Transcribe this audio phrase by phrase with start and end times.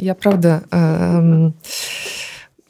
[0.00, 1.54] Я правда, эм,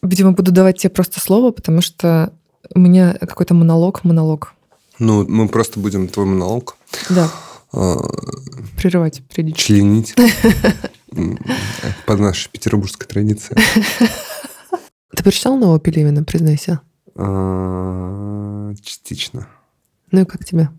[0.02, 2.32] видимо, буду давать тебе просто слово, потому что
[2.74, 4.54] у меня какой-то монолог, монолог.
[4.98, 6.76] Ну, мы просто будем твой монолог
[7.10, 7.28] Да,
[7.74, 7.94] э,
[8.80, 9.66] прерывать периодически.
[9.66, 10.14] членить
[12.06, 13.54] по нашей петербургской традиции.
[15.16, 16.80] Ты прочитал нового Пелевина, признайся?
[17.14, 19.48] Э, Частично.
[20.12, 20.70] Ну и как тебе?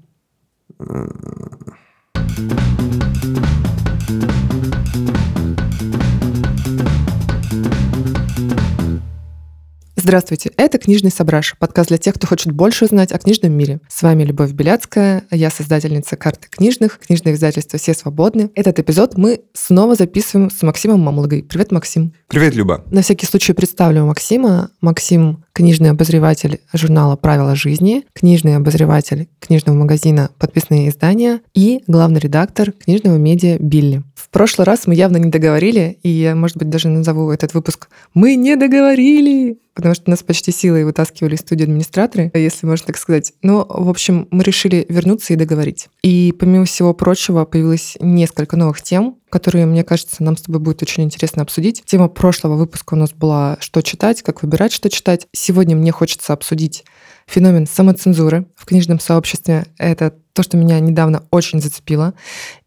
[10.01, 13.81] Здравствуйте, это «Книжный Собраш», подкаст для тех, кто хочет больше узнать о книжном мире.
[13.89, 18.49] С вами Любовь Беляцкая, я создательница карты книжных, книжное издательство «Все свободны».
[18.55, 21.43] Этот эпизод мы снова записываем с Максимом Мамлогой.
[21.43, 22.13] Привет, Максим.
[22.29, 22.85] Привет, Люба.
[22.91, 24.71] На всякий случай представлю Максима.
[24.79, 32.71] Максим— книжный обозреватель журнала «Правила жизни», книжный обозреватель книжного магазина «Подписные издания» и главный редактор
[32.71, 34.03] книжного медиа «Билли».
[34.15, 37.89] В прошлый раз мы явно не договорили, и я, может быть, даже назову этот выпуск
[38.13, 42.97] «Мы не договорили», потому что нас почти силой вытаскивали из студии администраторы, если можно так
[42.97, 43.31] сказать.
[43.41, 45.87] Но, в общем, мы решили вернуться и договорить.
[46.03, 50.81] И, помимо всего прочего, появилось несколько новых тем, которые, мне кажется, нам с тобой будет
[50.81, 51.83] очень интересно обсудить.
[51.85, 55.27] Тема прошлого выпуска у нас была «Что читать?», «Как выбирать, что читать?».
[55.31, 56.83] Сегодня мне хочется обсудить
[57.29, 59.65] феномен самоцензуры в книжном сообществе.
[59.77, 62.13] Это то, что меня недавно очень зацепило.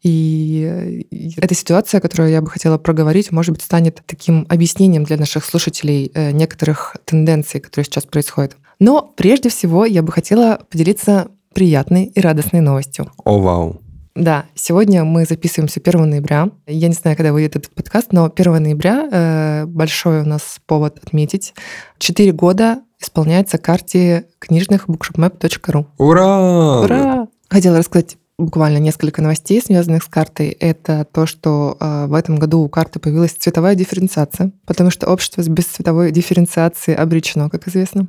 [0.02, 5.16] И и эта ситуация, которую я бы хотела проговорить, может быть, станет таким объяснением для
[5.16, 8.56] наших слушателей э, некоторых тенденций, которые сейчас происходят.
[8.78, 13.10] Но прежде всего я бы хотела поделиться приятной и радостной новостью.
[13.24, 13.80] О, вау.
[14.14, 16.50] Да, сегодня мы записываемся 1 ноября.
[16.66, 20.98] Я не знаю, когда выйдет этот подкаст, но 1 ноября э, большой у нас повод
[21.02, 21.54] отметить.
[21.98, 25.86] Четыре года исполняется карте книжных bookshopmap.ru.
[25.98, 26.81] Ура!
[26.81, 27.28] Ура!
[27.48, 30.48] Хотела рассказать буквально несколько новостей, связанных с картой.
[30.48, 35.42] Это то, что э, в этом году у карты появилась цветовая дифференциация, потому что общество
[35.42, 38.09] без цветовой дифференциации обречено, как известно.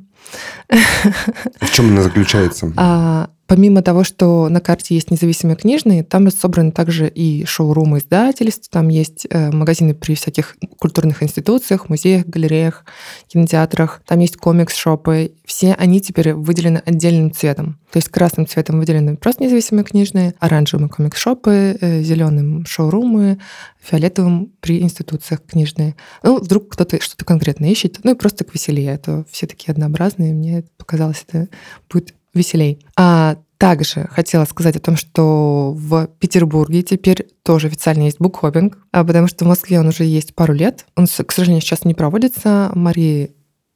[1.60, 2.72] В чем она заключается?
[2.76, 8.68] А, помимо того, что на карте есть независимые книжные, там собраны также и шоурумы издательств,
[8.70, 12.84] там есть э, магазины при всяких культурных институциях, музеях, галереях,
[13.28, 15.32] кинотеатрах, там есть комикс-шопы.
[15.44, 17.78] Все они теперь выделены отдельным цветом.
[17.92, 23.38] То есть красным цветом выделены просто независимые книжные, оранжевым комикс-шопы, э, зеленым шоурумы,
[23.80, 25.94] фиолетовым при институциях книжные.
[26.22, 29.72] Ну, вдруг кто-то что-то конкретно ищет, ну и просто к веселее, а то все такие
[29.72, 31.48] однообразные, мне показалось, это
[31.90, 32.78] будет веселей.
[32.96, 39.04] А также хотела сказать о том, что в Петербурге теперь тоже официально есть букхопинг, а
[39.04, 40.86] потому что в Москве он уже есть пару лет.
[40.96, 42.70] Он, к сожалению, сейчас не проводится.
[42.74, 43.30] Марии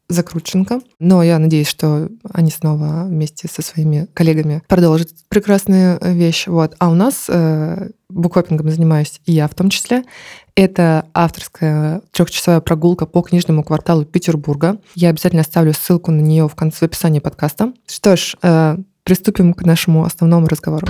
[0.08, 0.80] Закрученко.
[0.98, 6.46] Но я надеюсь, что они снова вместе со своими коллегами продолжат прекрасную вещь.
[6.46, 6.74] Вот.
[6.78, 10.04] А у нас э, букхопингом занимаюсь и я в том числе.
[10.54, 14.78] Это авторская трехчасовая прогулка по книжному кварталу Петербурга.
[14.94, 17.72] Я обязательно оставлю ссылку на нее в конце в описании подкаста.
[17.86, 20.86] Что ж, э, приступим к нашему основному разговору.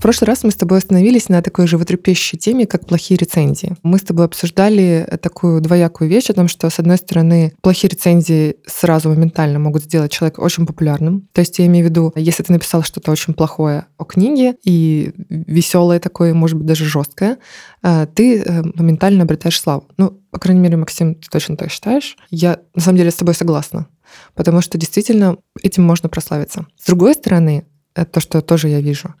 [0.00, 3.76] В прошлый раз мы с тобой остановились на такой животрепещущей теме, как плохие рецензии.
[3.82, 8.56] Мы с тобой обсуждали такую двоякую вещь о том, что, с одной стороны, плохие рецензии
[8.66, 11.28] сразу моментально могут сделать человека очень популярным.
[11.34, 15.12] То есть я имею в виду, если ты написал что-то очень плохое о книге и
[15.28, 17.36] веселое такое, может быть, даже жесткое,
[17.82, 19.86] э, ты э, моментально обретаешь славу.
[19.98, 22.16] Ну, по крайней мере, Максим, ты точно так считаешь.
[22.30, 23.86] Я, на самом деле, с тобой согласна
[24.34, 26.66] потому что действительно этим можно прославиться.
[26.76, 27.64] С другой стороны,
[28.04, 29.14] то, что тоже я вижу.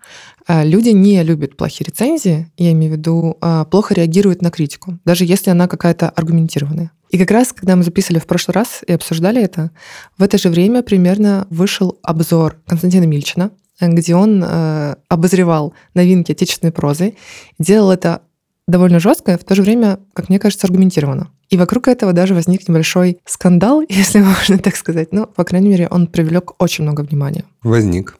[0.48, 4.98] э, Люди не любят плохие рецензии, я имею в виду, э, плохо реагируют на критику,
[5.04, 6.92] даже если она какая-то аргументированная.
[7.10, 9.70] И как раз, когда мы записывали в прошлый раз и обсуждали это,
[10.16, 14.44] в это же время примерно вышел обзор Константина Мильчина, э, где он
[15.08, 17.14] обозревал новинки отечественной прозы,
[17.58, 18.22] делал это
[18.70, 21.30] довольно жестко, в то же время, как мне кажется, аргументированно.
[21.48, 25.12] И вокруг этого даже возник небольшой скандал, если можно так сказать.
[25.12, 27.44] Ну, по крайней мере, он привлек очень много внимания.
[27.62, 28.16] Возник.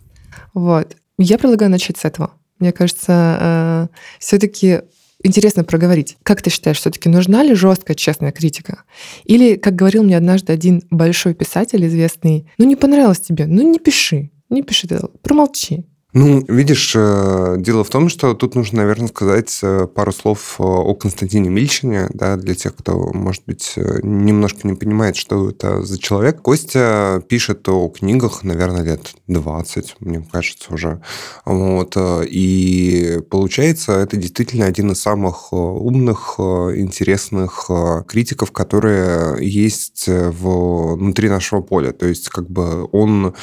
[0.54, 0.96] Вот.
[1.18, 2.32] Я предлагаю начать с этого.
[2.58, 3.88] Мне кажется,
[4.18, 4.82] все-таки
[5.22, 6.16] интересно проговорить.
[6.22, 8.84] Как ты считаешь, все-таки нужна ли жесткая, честная критика?
[9.24, 13.78] Или, как говорил мне однажды один большой писатель известный, ну не понравилось тебе, ну не
[13.78, 14.88] пиши, не пиши,
[15.22, 15.84] промолчи.
[16.12, 20.62] Ну, видишь, э, дело в том, что тут нужно, наверное, сказать э, пару слов э,
[20.62, 26.01] о Константине Мильчине, да, для тех, кто, может быть, немножко не понимает, что это за
[26.01, 26.42] человек.
[26.42, 31.01] Костя пишет о книгах, наверное, лет 20, мне кажется, уже.
[31.45, 31.97] Вот.
[31.97, 37.71] И получается, это действительно один из самых умных, интересных
[38.09, 41.92] критиков, которые есть внутри нашего поля.
[41.92, 43.34] То есть, как бы он,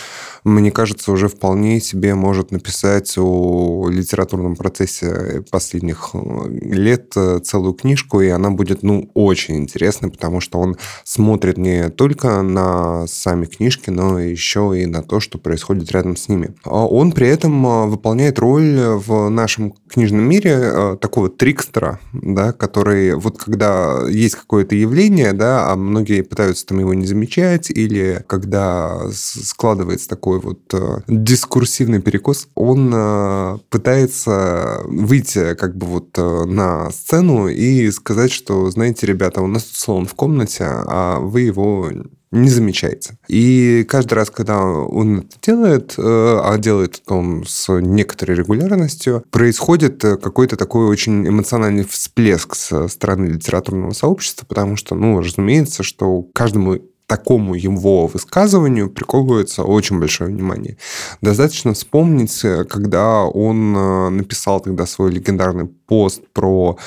[0.43, 7.73] мне кажется, уже вполне себе может написать о литературном процессе последних э, лет э, целую
[7.73, 13.45] книжку, и она будет, ну, очень интересной, потому что он смотрит не только на сами
[13.45, 16.55] книжки, но еще и на то, что происходит рядом с ними.
[16.63, 23.15] А он при этом э, выполняет роль в нашем книжном мире такого трикстера, да, который
[23.15, 28.99] вот когда есть какое-то явление, да, а многие пытаются там его не замечать, или когда
[29.11, 30.59] складывается такой вот
[31.07, 38.69] дискурсивный перекос, он э, пытается выйти как бы вот э, на сцену и сказать, что,
[38.69, 41.89] знаете, ребята, у нас тут слон в комнате, а вы его
[42.31, 43.17] не замечаете.
[43.27, 50.01] И каждый раз, когда он это делает, э, а делает он с некоторой регулярностью, происходит
[50.01, 56.79] какой-то такой очень эмоциональный всплеск со стороны литературного сообщества, потому что, ну, разумеется, что каждому
[57.07, 60.77] такому его высказыванию приковывается очень большое внимание.
[61.21, 66.77] Достаточно вспомнить, когда он э, написал тогда свой легендарный пост про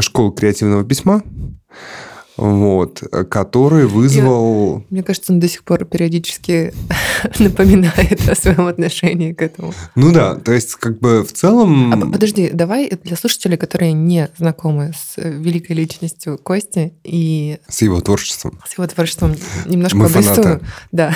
[0.00, 1.22] школу креативного письма,
[2.36, 4.78] вот, который вызвал...
[4.78, 6.72] Я, мне кажется, он до сих пор периодически
[7.38, 9.74] напоминает о своем отношении к этому.
[9.94, 11.92] Ну да, то есть как бы в целом...
[11.92, 17.58] А, подожди, давай для слушателей, которые не знакомы с великой личностью Кости и...
[17.68, 18.58] С его творчеством.
[18.66, 19.36] С его творчеством
[19.66, 20.34] немножко Мы обрисуем.
[20.34, 20.66] Фанаты.
[20.92, 21.14] Да,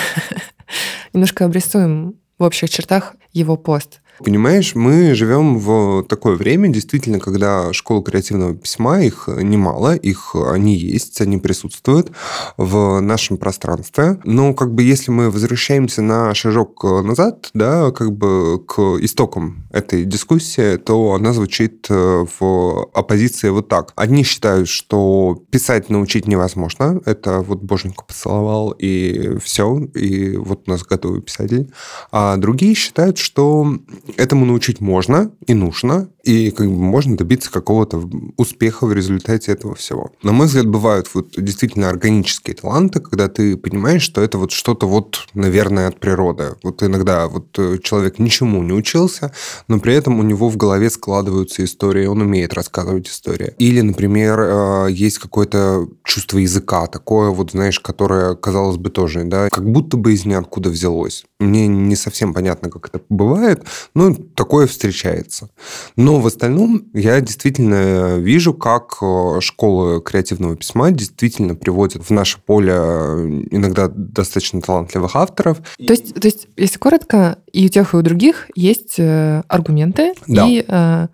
[1.13, 4.01] немножко обрисуем в общих чертах его пост.
[4.19, 10.75] Понимаешь, мы живем в такое время, действительно, когда школа креативного письма, их немало, их они
[10.75, 12.11] есть, они присутствуют
[12.55, 14.19] в нашем пространстве.
[14.23, 20.05] Но как бы если мы возвращаемся на шажок назад, да, как бы к истокам этой
[20.05, 23.91] дискуссии, то она звучит э, в оппозиции вот так.
[23.95, 30.71] Одни считают, что писать научить невозможно, это вот боженька поцеловал и все, и вот у
[30.71, 31.71] нас готовый писатель.
[32.11, 33.77] А другие считают, что
[34.17, 39.75] этому научить можно и нужно, и как бы можно добиться какого-то успеха в результате этого
[39.75, 40.11] всего.
[40.23, 44.87] На мой взгляд, бывают вот действительно органические таланты, когда ты понимаешь, что это вот что-то
[44.87, 46.55] вот, наверное, от природы.
[46.63, 49.31] Вот иногда вот э, человек ничему не учился,
[49.67, 53.53] но при этом у него в голове складываются истории, он умеет рассказывать истории.
[53.59, 59.49] Или, например, э, есть какое-то чувство языка, такое вот, знаешь, которое, казалось бы, тоже, да,
[59.49, 61.25] как будто бы из ниоткуда взялось.
[61.39, 63.63] Мне не совсем понятно, как это бывает,
[63.95, 65.49] но такое встречается.
[65.95, 72.11] Но но в остальном я действительно вижу, как э, школы креативного письма действительно приводят в
[72.11, 75.57] наше поле э, иногда достаточно талантливых авторов.
[75.77, 80.13] То есть, то есть если коротко, и у тех, и у других есть э, аргументы,
[80.27, 80.47] да.
[80.47, 81.07] и э,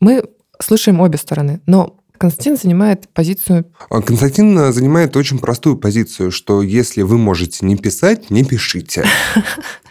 [0.00, 0.24] мы
[0.60, 1.60] слышим обе стороны.
[1.66, 3.64] Но Константин занимает позицию...
[3.88, 9.04] А Константин занимает очень простую позицию, что если вы можете не писать, не пишите.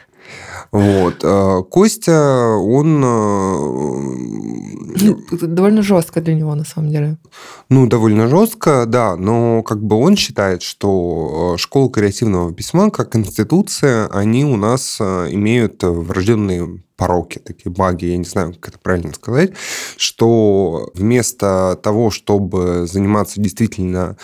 [0.72, 1.16] Вот.
[1.24, 3.02] А Костя, он...
[4.98, 7.18] Ну, довольно жестко для него, на самом деле.
[7.70, 13.16] Ну, довольно жестко, да, но как бы он считает, что э, школа креативного письма как
[13.16, 18.80] институция, они у нас э, имеют врожденные пороки, такие баги, я не знаю, как это
[18.80, 19.52] правильно сказать,
[19.98, 24.16] что вместо того, чтобы заниматься действительно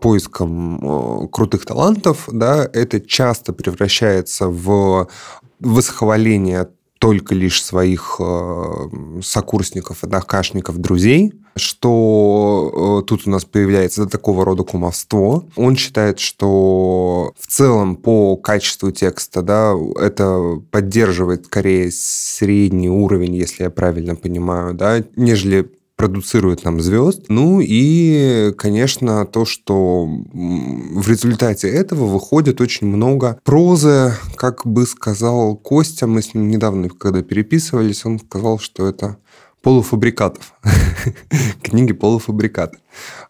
[0.00, 5.08] поиском крутых талантов, да, это часто превращается в
[5.60, 6.68] восхваление
[6.98, 8.88] только лишь своих э,
[9.22, 15.44] сокурсников, однокашников, друзей, что э, тут у нас появляется такого рода кумовство.
[15.56, 23.64] Он считает, что в целом по качеству текста да, это поддерживает скорее средний уровень, если
[23.64, 25.70] я правильно понимаю, да, нежели
[26.04, 27.22] продуцирует нам звезд.
[27.30, 35.56] Ну и, конечно, то, что в результате этого выходит очень много прозы, как бы сказал
[35.56, 39.16] Костя, мы с ним недавно, когда переписывались, он сказал, что это
[39.64, 40.52] полуфабрикатов.
[41.62, 42.78] Книги полуфабрикаты.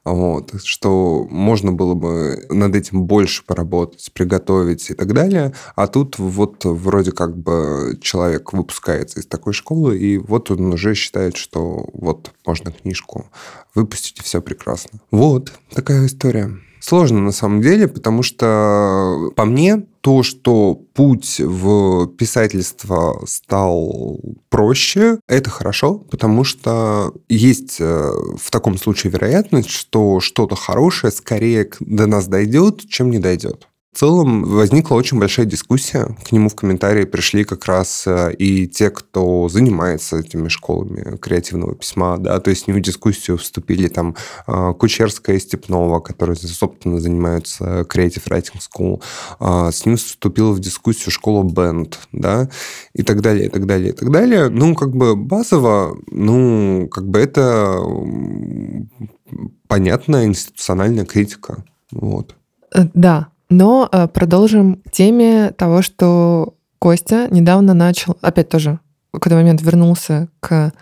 [0.04, 5.54] Вот, что можно было бы над этим больше поработать, приготовить и так далее.
[5.76, 10.94] А тут вот вроде как бы человек выпускается из такой школы, и вот он уже
[10.94, 13.26] считает, что вот можно книжку
[13.74, 14.98] выпустить, и все прекрасно.
[15.12, 16.50] Вот такая история.
[16.80, 24.20] Сложно на самом деле, потому что по мне то, что путь в писательство стал
[24.50, 31.70] проще, это хорошо, потому что есть э, в таком случае вероятность, что что-то хорошее скорее
[31.80, 33.66] до нас дойдет, чем не дойдет.
[33.94, 36.16] В целом возникла очень большая дискуссия.
[36.24, 41.76] К нему в комментарии пришли как раз э, и те, кто занимается этими школами креативного
[41.76, 44.16] письма, да, то есть в дискуссию вступили там
[44.48, 49.70] э, Кучерская и Степнова, которые, собственно, занимаются Creative Writing School.
[49.70, 52.50] С ним вступила в дискуссию школа Band, да,
[52.94, 54.48] и так далее, и так далее, и так далее.
[54.48, 57.78] Ну, как бы базово, ну, как бы это
[59.68, 61.64] понятная институциональная критика.
[61.92, 62.34] Вот.
[62.74, 68.80] Э, да, но э, продолжим теме того, что Костя недавно начал, опять тоже
[69.12, 70.72] в какой-то момент вернулся к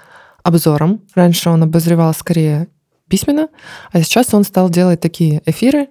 [0.43, 1.02] обзорам.
[1.14, 2.69] Раньше он обозревал скорее
[3.09, 3.49] письменно,
[3.93, 5.88] а сейчас он стал делать такие эфиры.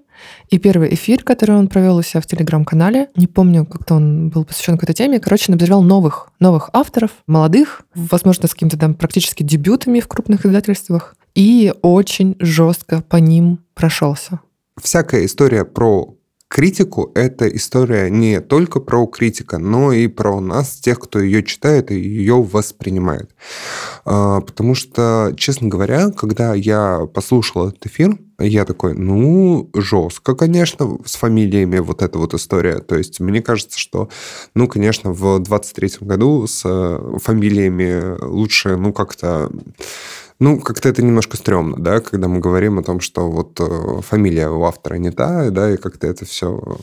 [0.50, 4.44] И первый эфир, который он провел у себя в телеграм-канале, не помню, как-то он был
[4.44, 9.42] посвящен какой-то теме, короче, он обозревал новых, новых авторов, молодых, возможно, с какими-то там практически
[9.44, 14.40] дебютами в крупных издательствах, и очень жестко по ним прошелся.
[14.80, 16.16] Всякая история про
[16.52, 21.92] критику– это история не только про критика, но и про нас, тех, кто ее читает
[21.92, 23.32] и ее воспринимает.
[24.04, 30.98] А, потому что, честно говоря, когда я послушал этот эфир, я такой, ну, жестко, конечно,
[31.06, 32.80] с фамилиями вот эта вот история.
[32.80, 34.10] То есть мне кажется, что,
[34.54, 39.50] ну, конечно, в 23-м году с э, фамилиями лучше, ну, как-то
[40.42, 44.50] ну, как-то это немножко стрёмно, да, когда мы говорим о том, что вот э, фамилия
[44.50, 46.80] у автора не та, да, и как-то это все,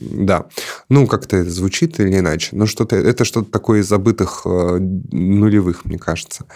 [0.00, 0.46] да.
[0.88, 2.56] Ну, как-то это звучит или иначе.
[2.56, 6.46] Ну, что-то, это что-то такое из забытых э, нулевых, мне кажется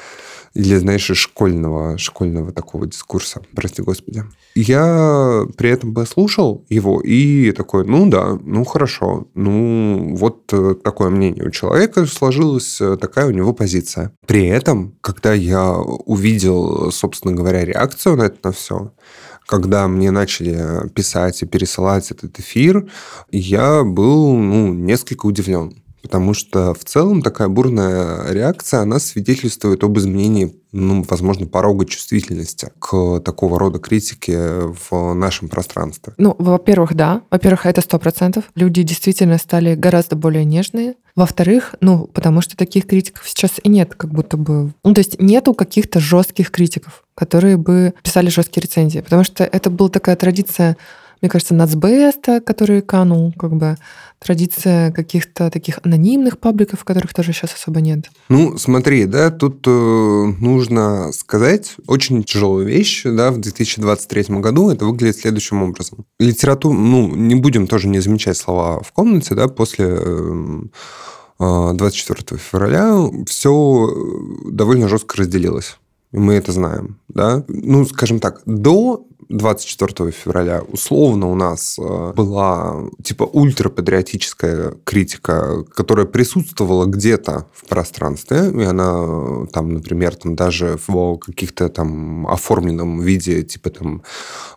[0.54, 4.24] или, знаешь, школьного, школьного такого дискурса, прости господи.
[4.54, 10.74] Я при этом бы слушал его и такой, ну да, ну хорошо, ну вот э,
[10.82, 14.12] такое мнение у человека сложилась, э, такая у него позиция.
[14.26, 18.92] При этом, когда я увидел, собственно говоря, реакцию на это на все,
[19.46, 22.88] когда мне начали писать и пересылать этот эфир,
[23.32, 25.79] я был ну, несколько удивлен.
[26.02, 32.70] Потому что в целом такая бурная реакция, она свидетельствует об изменении, ну, возможно, порога чувствительности
[32.78, 34.38] к такого рода критике
[34.88, 36.14] в нашем пространстве.
[36.16, 37.22] Ну, во-первых, да.
[37.30, 38.44] Во-первых, это сто процентов.
[38.54, 40.94] Люди действительно стали гораздо более нежные.
[41.16, 44.72] Во-вторых, ну, потому что таких критиков сейчас и нет, как будто бы.
[44.84, 49.00] Ну, то есть нету каких-то жестких критиков, которые бы писали жесткие рецензии.
[49.00, 50.76] Потому что это была такая традиция
[51.20, 53.76] мне кажется, нацбеста, который канул, как бы
[54.18, 58.10] традиция каких-то таких анонимных пабликов, которых тоже сейчас особо нет.
[58.28, 64.84] Ну, смотри, да, тут э, нужно сказать очень тяжелую вещь, да, в 2023 году это
[64.84, 66.04] выглядит следующим образом.
[66.18, 70.62] Литература, ну, не будем тоже не замечать слова в комнате, да, после э,
[71.38, 72.94] 24 э, февраля
[73.26, 73.90] все
[74.44, 75.78] довольно жестко разделилось.
[76.12, 77.44] И мы это знаем, да.
[77.48, 86.06] Ну, скажем так, до 24 февраля условно у нас э, была типа ультрапатриотическая критика, которая
[86.06, 93.42] присутствовала где-то в пространстве, и она там, например, там даже в каких-то там оформленном виде,
[93.42, 94.02] типа там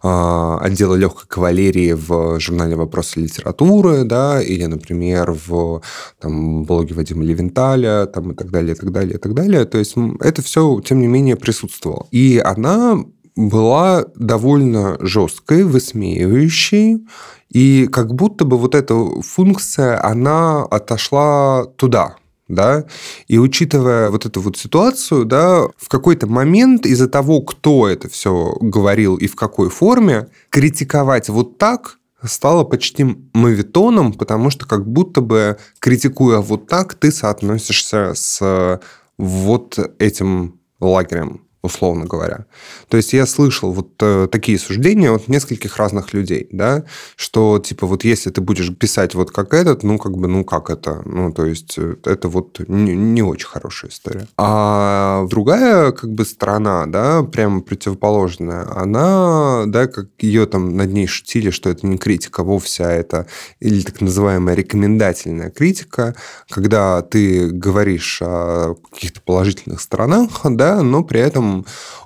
[0.01, 5.81] э, отдела легкой кавалерии в журнале «Вопросы литературы», да, или, например, в
[6.19, 9.65] там, блоге Вадима Левенталя, там, и так далее, и так далее, и так далее.
[9.65, 12.07] То есть это все, тем не менее, присутствовало.
[12.11, 13.03] И она
[13.35, 17.05] была довольно жесткой, высмеивающей,
[17.49, 22.15] и как будто бы вот эта функция, она отошла туда,
[22.47, 22.85] да,
[23.27, 28.55] и учитывая вот эту вот ситуацию, да, в какой-то момент из-за того, кто это все
[28.59, 35.21] говорил и в какой форме, критиковать вот так стало почти мавитоном, потому что как будто
[35.21, 38.79] бы критикуя вот так, ты соотносишься с
[39.17, 42.45] вот этим лагерем условно говоря.
[42.89, 46.83] То есть я слышал вот э, такие суждения от нескольких разных людей, да,
[47.15, 50.69] что типа вот если ты будешь писать вот как этот, ну как бы, ну как
[50.69, 54.27] это, ну то есть э, это вот не, не очень хорошая история.
[54.37, 61.07] А другая как бы сторона, да, прямо противоположная, она, да, как ее там над ней
[61.07, 63.25] шутили, что это не критика вовсе, а это
[63.61, 66.13] или так называемая рекомендательная критика,
[66.49, 71.52] когда ты говоришь о каких-то положительных сторонах, да, но при этом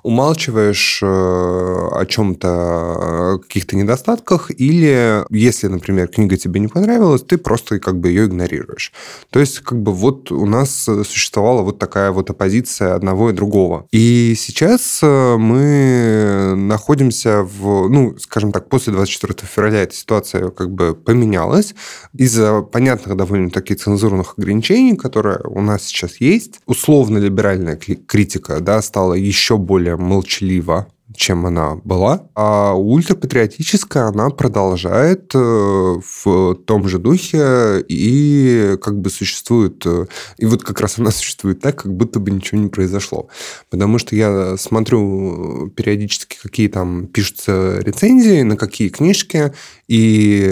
[0.02, 7.38] умалчиваешь э, о чем-то, о каких-то недостатках, или если, например, книга тебе не понравилась, ты
[7.38, 8.92] просто как бы ее игнорируешь.
[9.30, 13.86] То есть как бы вот у нас существовала вот такая вот оппозиция одного и другого.
[13.92, 20.70] И сейчас э, мы находимся в, ну, скажем так, после 24 февраля эта ситуация как
[20.70, 21.74] бы поменялась
[22.14, 26.60] из-за понятных довольно-таки цензурных ограничений, которые у нас сейчас есть.
[26.66, 32.28] Условно-либеральная критика да, стала еще еще более молчалива, чем она была.
[32.34, 39.84] А ультрапатриотическая она продолжает э, в том же духе и как бы существует...
[39.86, 43.28] Э, и вот как раз она существует так, как будто бы ничего не произошло.
[43.70, 49.52] Потому что я смотрю периодически, какие там пишутся рецензии, на какие книжки,
[49.88, 50.46] и,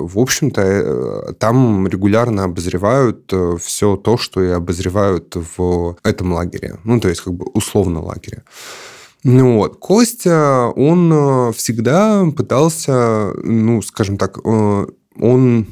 [0.00, 6.78] в общем-то, там регулярно обозревают все то, что и обозревают в этом лагере.
[6.84, 8.42] Ну, то есть, как бы условно лагере.
[9.24, 14.86] Ну вот, Костя, он э, всегда пытался, ну, скажем так, э,
[15.20, 15.66] он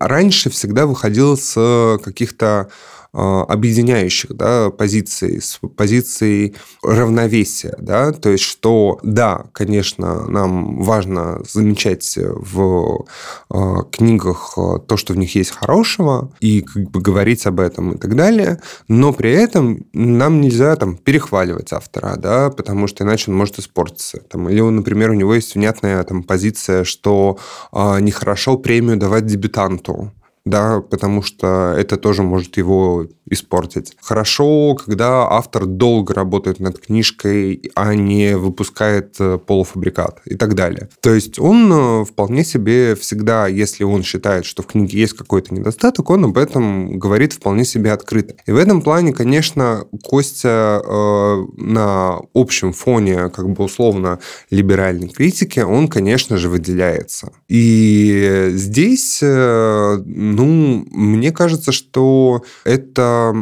[0.00, 2.70] раньше всегда выходил с каких-то
[3.12, 7.74] объединяющих да, позиций, с позицией равновесия.
[7.78, 8.12] Да?
[8.12, 13.06] То есть, что да, конечно, нам важно замечать в
[13.50, 17.92] а, книгах а, то, что в них есть хорошего, и как бы говорить об этом
[17.92, 23.30] и так далее, но при этом нам нельзя там перехваливать автора, да, потому что иначе
[23.30, 24.18] он может испортиться.
[24.28, 27.38] Там, или, например, у него есть внятная там, позиция, что
[27.72, 30.12] э, нехорошо премию давать дебютанту
[30.46, 33.96] да, потому что это тоже может его испортить.
[34.00, 40.88] Хорошо, когда автор долго работает над книжкой, а не выпускает э, полуфабрикат и так далее.
[41.00, 45.52] То есть он э, вполне себе всегда, если он считает, что в книге есть какой-то
[45.52, 48.36] недостаток, он об этом говорит вполне себе открыто.
[48.46, 55.58] И в этом плане, конечно, Костя э, на общем фоне, как бы условно, либеральной критики,
[55.58, 57.32] он, конечно же, выделяется.
[57.48, 59.98] И здесь э,
[60.36, 63.34] ну, мне кажется, что это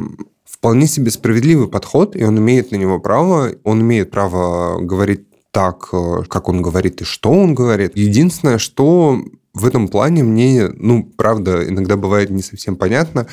[0.45, 3.51] вполне себе справедливый подход, и он имеет на него право.
[3.65, 7.93] Он имеет право говорить так, э, как он говорит и что он говорит.
[7.97, 9.21] Единственное, что
[9.53, 13.27] в этом плане мне, ну, правда, иногда бывает не совсем понятно,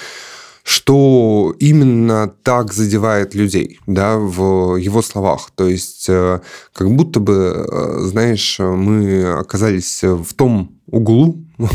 [0.64, 5.52] что именно так задевает людей, да, в его словах.
[5.56, 6.42] То есть, э,
[6.74, 11.38] как будто бы, э, знаешь, мы оказались в том углу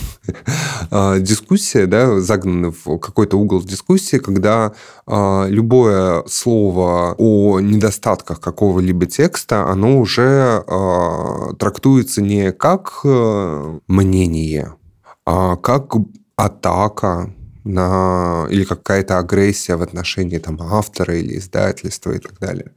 [0.90, 4.73] а, дискуссия, да, загнаны в какой-то угол дискуссии, когда
[5.07, 10.62] любое слово о недостатках какого-либо текста, оно уже
[11.59, 14.75] трактуется не как э, мнение,
[15.25, 15.95] а как
[16.37, 17.33] атака
[17.66, 22.73] на или какая-то агрессия в отношении там автора или издательства и так далее.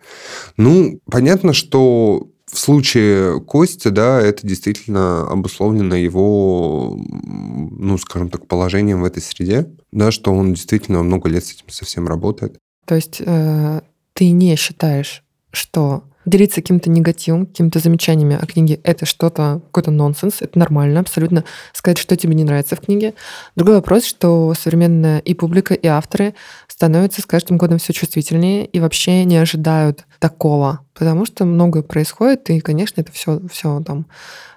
[0.57, 9.01] Ну, понятно, что в случае Кости, да, это действительно обусловлено его, ну, скажем так, положением
[9.01, 12.57] в этой среде, да, что он действительно много лет с этим совсем работает.
[12.85, 13.81] То есть э,
[14.13, 20.41] ты не считаешь, что делиться каким-то негативом, какими-то замечаниями о книге— это что-то, какой-то нонсенс,
[20.41, 23.13] это нормально абсолютно сказать, что тебе не нравится в книге.
[23.55, 26.35] Другой вопрос, что современная и публика, и авторы
[26.67, 32.49] становятся с каждым годом все чувствительнее и вообще не ожидают такого, потому что многое происходит,
[32.49, 34.05] и, конечно, это все, все там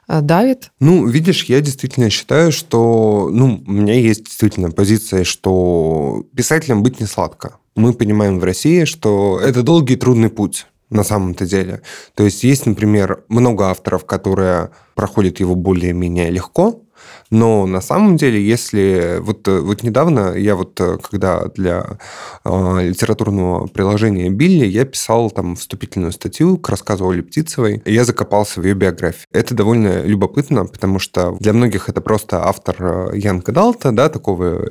[0.09, 0.71] э, давит.
[0.81, 7.01] Ну, видишь, я действительно считаю, что, ну, у меня есть действительно позиция, что писателям быть
[7.01, 7.57] не сладко.
[7.75, 11.83] Мы понимаем в России, что это долгий и трудный путь на самом-то деле.
[12.15, 16.83] То есть есть, например, много авторов, которые проходят его более-менее легко,
[17.33, 19.17] но на самом деле, если...
[19.21, 21.99] Вот, э, вот недавно я вот, э, когда для
[22.45, 28.05] э, литературного приложения Билли, я писал там вступительную статью к рассказу о Лептицевой, и я
[28.05, 29.25] закопался в ее биографии.
[29.33, 34.69] Это довольно любопытно, потому что для многих это просто автор э, Ян Кадалта, да, такого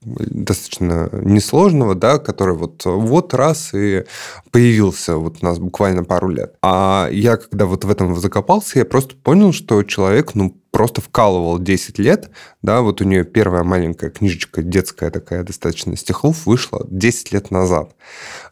[0.00, 4.04] достаточно несложного, да, который вот, вот раз и
[4.50, 6.54] появился вот у нас буквально пару лет.
[6.62, 11.58] А я, когда вот в этом закопался, я просто понял, что человек, ну, просто вкалывал
[11.58, 12.30] 10 лет,
[12.62, 17.96] да, вот у нее первая маленькая книжечка детская такая достаточно стихов вышла 10 лет назад,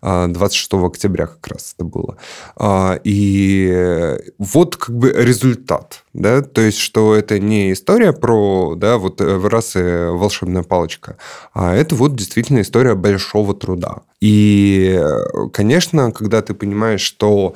[0.03, 2.17] 26 а, октября как раз это было.
[2.57, 8.99] А, и вот как бы результат, да, то есть, что это не история про, да,
[8.99, 11.19] вот раз и волшебная палочка,
[11.55, 13.99] а это вот действительно история большого труда.
[14.21, 15.01] И,
[15.53, 17.55] конечно, когда ты понимаешь, что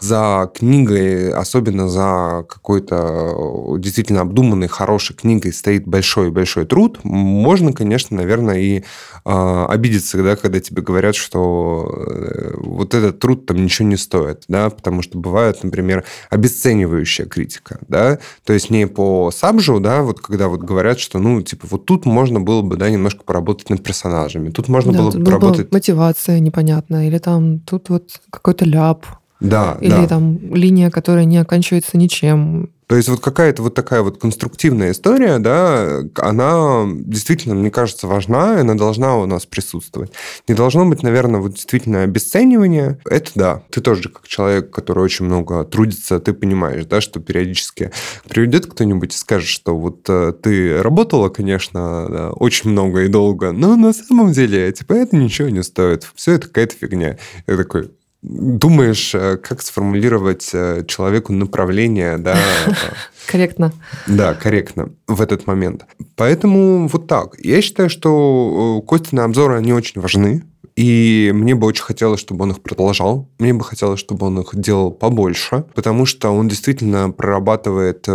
[0.00, 8.58] за книгой, особенно за какой-то действительно обдуманной, хорошей книгой стоит большой-большой труд, можно, конечно, наверное,
[8.58, 8.78] и
[9.24, 14.44] э, обидеться, да, когда тебе говорят, что э, вот этот труд там ничего не стоит,
[14.48, 20.20] да, потому что бывает, например, обесценивающая критика, да, то есть не по сабжу, да, вот
[20.20, 23.82] когда вот говорят, что, ну, типа, вот тут можно было бы, да, немножко поработать над
[23.82, 25.72] персонажами, тут можно да, было бы поработать...
[25.72, 29.06] Мотивация непонятная, или там тут вот какой-то ляп,
[29.40, 30.06] Да, Или да.
[30.06, 32.70] там линия, которая не оканчивается ничем.
[32.90, 38.56] То есть вот какая-то вот такая вот конструктивная история, да, она действительно, мне кажется, важна,
[38.56, 40.12] и она должна у нас присутствовать.
[40.48, 42.98] Не должно быть, наверное, вот действительно обесценивание.
[43.08, 43.62] Это да.
[43.70, 47.92] Ты тоже как человек, который очень много трудится, ты понимаешь, да, что периодически
[48.28, 53.52] приведет кто-нибудь и скажет, что вот э, ты работала, конечно, да, очень много и долго,
[53.52, 56.08] но на самом деле, типа, это ничего не стоит.
[56.16, 57.18] Все это какая-то фигня.
[57.46, 62.36] Я такой, думаешь, э, как сформулировать э, человеку направление, да,
[63.26, 63.72] Корректно.
[64.06, 65.86] да, корректно в этот момент.
[66.16, 67.38] Поэтому вот так.
[67.38, 70.44] Я считаю, что э, Костины обзоры, они очень важны.
[70.76, 73.28] И мне бы очень хотелось, чтобы он их продолжал.
[73.38, 78.06] Мне бы хотелось, чтобы он их делал побольше, потому что он действительно прорабатывает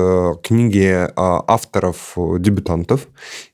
[0.41, 3.07] книги авторов, дебютантов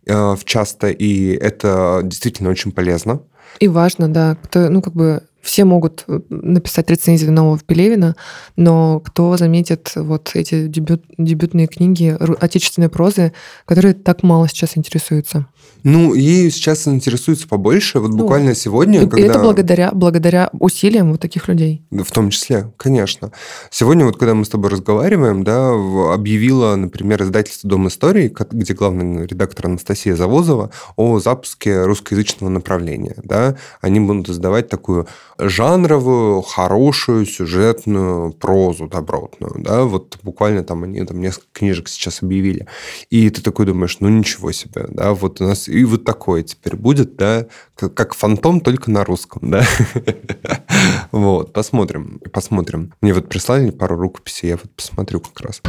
[0.05, 3.21] э, часто, и это действительно очень полезно.
[3.59, 8.15] И важно, да, кто, ну, как бы все могут э, написать рецензию нового Пелевина,
[8.55, 13.33] но кто заметит вот эти дебют, дебютные книги отечественной прозы,
[13.65, 15.47] которые так мало сейчас интересуются.
[15.83, 17.99] Ну, ею сейчас интересуется побольше.
[17.99, 19.25] Вот Ну, буквально сегодня, И когда...
[19.25, 21.83] это благодаря, благодаря усилиям вот таких людей.
[21.89, 23.31] Да, В том числе, конечно.
[23.71, 25.71] Сегодня, вот когда мы с тобой разговариваем, да,
[26.13, 33.15] объявила, например, издательство «Дом истории», где главный редактор Анастасия Завозова, о запуске русскоязычного направления.
[33.23, 33.55] Да.
[33.81, 35.07] Они будут издавать такую
[35.41, 39.55] жанровую, хорошую, сюжетную прозу добротную.
[39.57, 39.83] Да.
[39.83, 42.67] Вот буквально там они там несколько книжек сейчас объявили.
[43.09, 46.75] И ты такой думаешь, ну ничего себе, да, вот у нас и вот такое теперь
[46.75, 49.65] будет, да, как, фантом, только на русском, да.
[51.11, 52.93] Вот, посмотрим, посмотрим.
[53.01, 55.61] Мне вот прислали пару рукописей, я вот посмотрю как раз.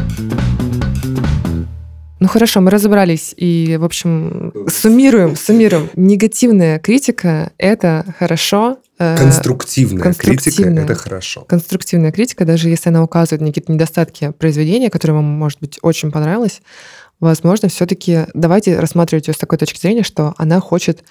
[2.22, 5.90] Ну хорошо, мы разобрались и, в общем, суммируем, суммируем.
[5.96, 8.78] Негативная критика— это хорошо.
[9.00, 10.84] э, Конструктивная, критика конструктивная.
[10.84, 11.40] это хорошо.
[11.40, 16.12] конструктивная критика, даже если она указывает на какие-то недостатки произведения, которые вам, может быть, очень
[16.12, 16.62] понравилось,
[17.18, 21.02] возможно, все-таки давайте рассматривать ее с такой точки зрения, что она хочет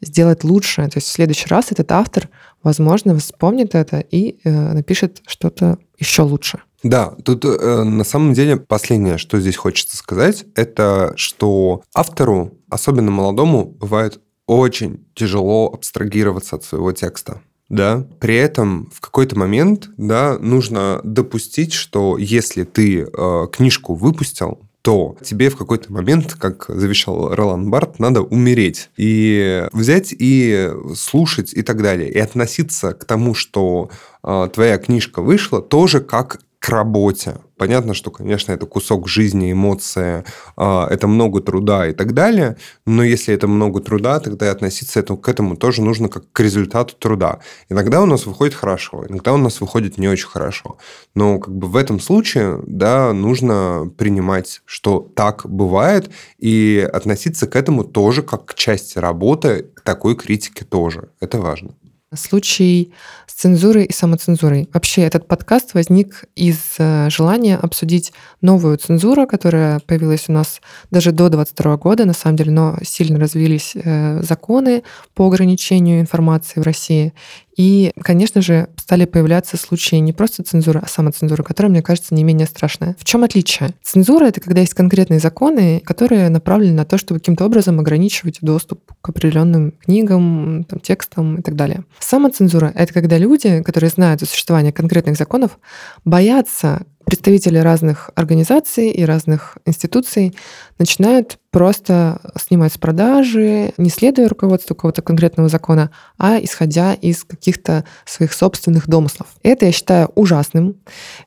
[0.00, 0.82] сделать лучше.
[0.82, 2.28] То есть в следующий раз этот автор,
[2.62, 6.60] возможно, вспомнит это и э, напишет что-то еще лучше.
[6.82, 13.10] Да, тут э, на самом деле последнее, что здесь хочется сказать, это что автору, особенно
[13.10, 17.42] молодому, бывает очень тяжело абстрагироваться от своего текста.
[17.68, 24.58] Да, при этом в какой-то момент, да, нужно допустить, что если ты э, книжку выпустил,
[24.82, 28.90] то тебе в какой-то момент, как завещал Ролан Барт, надо умереть.
[28.96, 33.90] И взять и слушать и так далее, и относиться к тому, что
[34.24, 37.36] э, твоя книжка вышла, тоже как к работе.
[37.56, 40.24] Понятно, что, конечно, это кусок жизни, эмоции,
[40.58, 45.02] э, это много труда и так далее, но если это много труда, тогда и относиться
[45.02, 47.40] к этому тоже нужно как к результату труда.
[47.70, 50.76] Иногда у нас выходит хорошо, иногда у нас выходит не очень хорошо.
[51.14, 57.56] Но как бы в этом случае, да, нужно принимать, что так бывает, и относиться к
[57.56, 61.08] этому тоже как к части работы, к такой критике тоже.
[61.20, 61.74] Это важно.
[62.12, 62.92] Случай
[63.40, 64.68] цензурой и самоцензурой.
[64.74, 71.10] Вообще этот подкаст возник из э, желания обсудить новую цензуру, которая появилась у нас даже
[71.10, 74.82] до 22 года, на самом деле, но сильно развились э, законы
[75.14, 77.14] по ограничению информации в России.
[77.56, 82.24] И, конечно же, стали появляться случаи не просто цензуры, а самоцензуры, которая, мне кажется, не
[82.24, 82.96] менее страшная.
[82.98, 83.70] В чем отличие?
[83.84, 88.80] Цензура— это когда есть конкретные законы, которые направлены на то, чтобы каким-то образом ограничивать доступ
[89.00, 91.84] к определенным книгам, там, текстам и так далее.
[92.00, 95.60] Самоцензура— это когда люди, которые знают о существовании конкретных законов,
[96.04, 100.32] боятся представители разных организаций и разных институций
[100.78, 107.84] начинают просто снимать с продажи, не следуя руководству какого-то конкретного закона, а исходя из каких-то
[108.04, 109.26] своих собственных домыслов.
[109.42, 110.76] Это я считаю ужасным.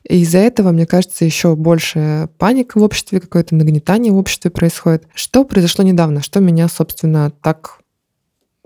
[0.08, 5.06] И из-за этого, мне кажется, еще больше паника в обществе, какое-то нагнетание в обществе происходит.
[5.12, 6.22] Что произошло недавно?
[6.22, 7.80] Что меня, собственно, так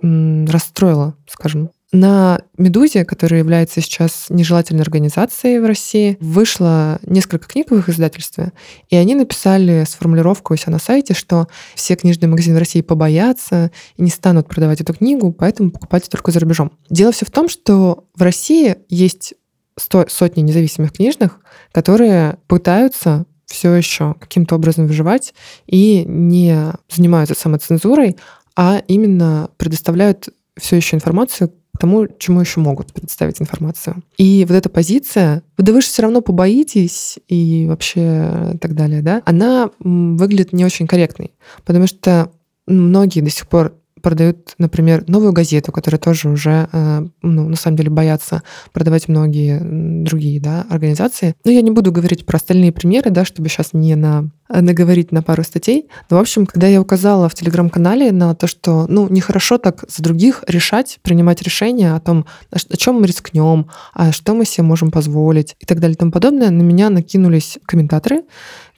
[0.01, 1.71] расстроило, скажем.
[1.91, 8.53] На «Медузе», которая является сейчас нежелательной организацией в России, вышло несколько книг в их издательстве,
[8.91, 13.71] и они написали с формулировкой у себя на сайте, что все книжные магазины России побоятся
[13.97, 16.73] и не станут продавать эту книгу, поэтому покупайте только за рубежом.
[16.91, 19.33] Дело все в том, что в России есть
[19.77, 21.41] сто, сотни независимых книжных,
[21.73, 25.33] которые пытаются все еще каким-то образом выживать
[25.67, 28.17] и не занимаются самоцензурой,
[28.57, 34.03] а именно предоставляют все еще информацию к тому, чему еще могут представить информацию.
[34.17, 39.23] И вот эта позиция, да вы же все равно побоитесь и вообще так далее, да,
[39.25, 41.31] она выглядит не очень корректной,
[41.65, 42.33] потому что
[42.67, 47.77] многие до сих пор продают, например, новую газету, которая тоже уже, э, ну, на самом
[47.77, 49.61] деле, боятся продавать многие
[50.05, 51.35] другие да, организации.
[51.45, 55.23] Но я не буду говорить про остальные примеры, да, чтобы сейчас не на наговорить на
[55.23, 55.89] пару статей.
[56.11, 60.03] Но, в общем, когда я указала в телеграм-канале на то, что, ну, нехорошо так за
[60.03, 64.91] других решать, принимать решения о том, о чем мы рискнем, а что мы себе можем
[64.91, 68.23] позволить и так далее и тому подобное, на меня накинулись комментаторы,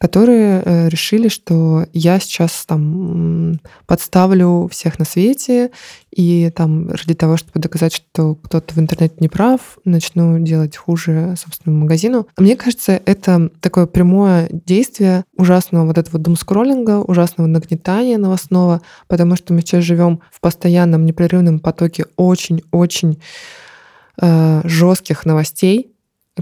[0.01, 5.71] которые э, решили, что я сейчас там подставлю всех на свете
[6.11, 11.35] и там ради того, чтобы доказать, что кто-то в интернете не прав, начну делать хуже
[11.37, 12.27] собственному магазину.
[12.39, 15.25] Мне кажется, это такое прямое действие
[15.61, 21.61] ужасного вот этого думскроллинга, ужасного нагнетания новостного, потому что мы сейчас живем в постоянном непрерывном
[21.61, 23.21] потоке очень-очень
[24.21, 25.93] э, жестких новостей,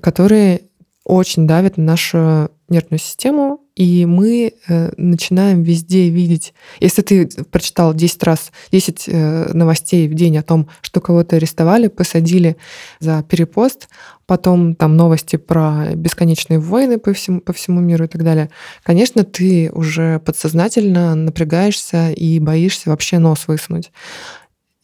[0.01, 0.63] которые
[1.05, 6.53] очень давят на нашу нервную систему, и мы э, начинаем везде видеть...
[6.81, 11.87] Если ты прочитал 10 раз, 10 э, новостей в день о том, что кого-то арестовали,
[11.87, 12.57] посадили
[12.99, 13.89] за перепост,
[14.27, 18.51] потом там новости про бесконечные войны по всему, по всему миру и так далее,
[18.83, 23.93] конечно, ты уже подсознательно напрягаешься и боишься вообще нос высунуть.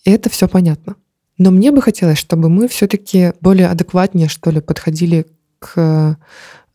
[0.05, 0.95] И это все понятно.
[1.37, 5.27] Но мне бы хотелось, чтобы мы все-таки более адекватнее, что ли, подходили
[5.59, 6.17] к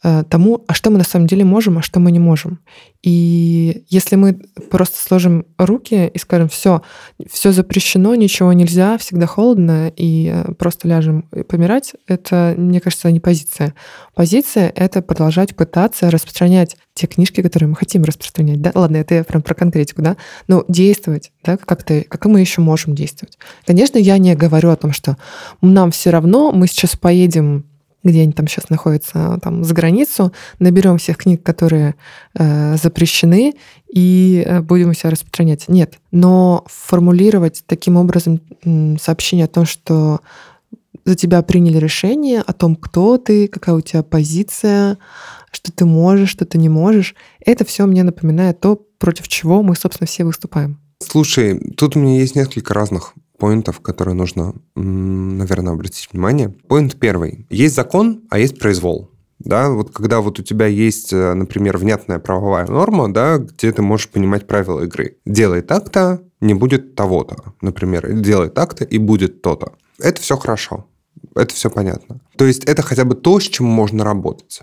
[0.02, 2.60] тому, а что мы на самом деле можем, а что мы не можем.
[3.02, 4.34] И если мы
[4.70, 6.82] просто сложим руки и скажем, все,
[7.30, 13.22] все запрещено, ничего нельзя, всегда холодно, и э, просто ляжем помирать, это, мне кажется, не
[13.22, 13.74] позиция.
[14.16, 18.62] Позиция— это продолжать пытаться распространять те книжки, которые мы хотим распространять.
[18.62, 18.72] Да?
[18.76, 20.18] Ладно, это я прям про конкретику, да?
[20.50, 23.38] Но действовать, да, как-то, как мы еще можем действовать.
[23.66, 25.18] Конечно, я не говорю о том, что
[25.62, 27.69] нам все равно, мы сейчас поедем
[28.04, 31.96] где они там сейчас находятся, там, за границу, наберем всех книг, которые
[32.34, 33.56] э, запрещены,
[33.94, 35.68] и э, будем себя распространять.
[35.68, 35.96] Нет.
[36.12, 38.42] Но формулировать таким образом
[39.00, 40.22] сообщение о том, что
[41.06, 44.98] за тебя приняли решение о том, кто ты, какая у тебя позиция,
[45.52, 49.76] что ты можешь, что ты не можешь, это все мне напоминает то, против чего мы,
[49.76, 50.80] собственно, все выступаем.
[51.00, 56.50] Слушай, тут у меня есть несколько разных поинтов, которые нужно, наверное, обратить внимание.
[56.68, 57.48] Поинт первый.
[57.50, 59.10] Есть закон, а есть произвол.
[59.40, 63.82] Да, вот когда вот у тебя есть, э, например, внятная правовая норма, да, где ты
[63.82, 65.16] можешь понимать правила игры.
[65.26, 68.12] Делай так-то, не будет того-то, например.
[68.12, 69.74] Делай так-то, и будет то-то.
[69.98, 70.88] Это все хорошо.
[71.36, 72.20] Это все понятно.
[72.38, 74.62] То есть это хотя бы то, с чем можно работать.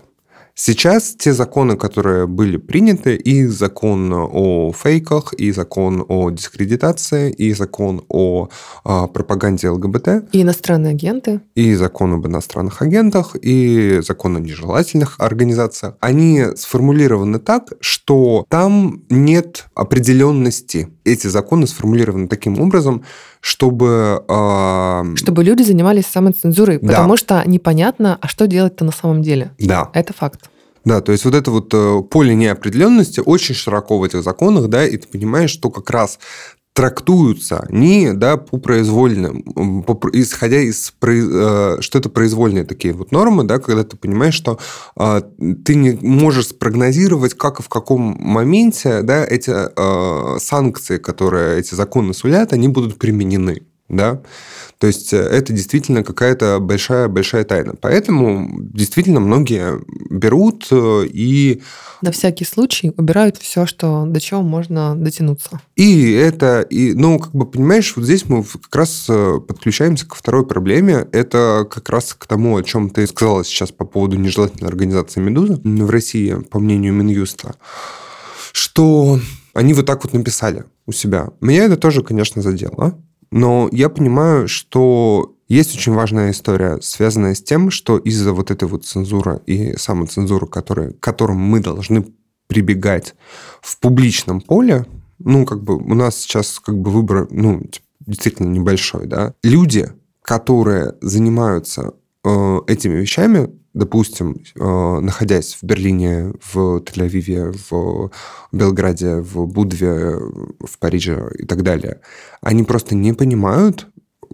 [0.59, 7.53] Сейчас те законы, которые были приняты, и закон о фейках, и закон о дискредитации, и
[7.53, 8.49] закон о
[8.83, 10.33] а, пропаганде ЛГБТ.
[10.33, 11.41] И иностранные агенты.
[11.53, 15.93] И закон об иностранных агентах, и закон о нежелательных организациях.
[15.99, 20.89] Они сформулированы так, что там нет определенности.
[21.07, 23.03] Эти законы сформулированы таким образом,
[23.41, 24.23] чтобы...
[24.27, 25.15] Э...
[25.15, 26.87] Чтобы люди занимались самоцензурой, да.
[26.87, 29.51] потому что непонятно, а что делать-то на самом деле.
[29.59, 29.89] Да.
[29.93, 30.49] Это факт.
[30.87, 34.87] Да, то есть вот это вот э, поле неопределенности очень широко в этих законах, да,
[34.87, 36.17] и ты понимаешь, что как раз
[36.77, 39.41] трактуются не да, по произвольным,
[39.81, 44.59] по, исходя из э, что это произвольные такие вот нормы, да, когда ты понимаешь, что
[44.95, 45.21] э,
[45.65, 51.73] ты не можешь спрогнозировать, как и в каком моменте да, эти э, санкции, которые эти
[51.73, 53.63] законы сулят, они будут применены.
[53.89, 54.21] Да?
[54.79, 57.73] То есть э, это действительно какая-то большая-большая тайна.
[57.79, 61.61] Поэтому действительно многие берут э, и...
[62.01, 65.61] На всякий случай убирают все, что до чего можно дотянуться.
[65.75, 70.15] И это, и, ну, как бы, понимаешь, вот здесь мы как раз э, подключаемся ко
[70.15, 71.07] второй проблеме.
[71.13, 75.59] Это как раз к тому, о чем ты сказала сейчас по поводу нежелательной организации «Медуза»
[75.63, 77.55] в России, по мнению Минюста,
[78.51, 79.19] что
[79.53, 81.29] они вот так вот написали у себя.
[81.41, 82.97] Меня это тоже, конечно, задело.
[83.31, 88.67] Но я понимаю, что есть очень важная история, связанная с тем, что из-за вот этой
[88.67, 92.05] вот цензуры и самоцензуры, которые, к которым мы должны
[92.47, 93.15] прибегать
[93.61, 94.85] в публичном поле,
[95.19, 97.61] ну, как бы у нас сейчас как бы выбор, ну,
[98.05, 99.33] действительно небольшой, да.
[99.43, 99.89] Люди,
[100.21, 108.11] которые занимаются э, этими вещами, допустим, э, находясь в Берлине, в Тель-Авиве, в
[108.51, 110.15] Белграде, в Будве,
[110.59, 112.01] в Париже и так далее,
[112.41, 113.87] они просто не понимают,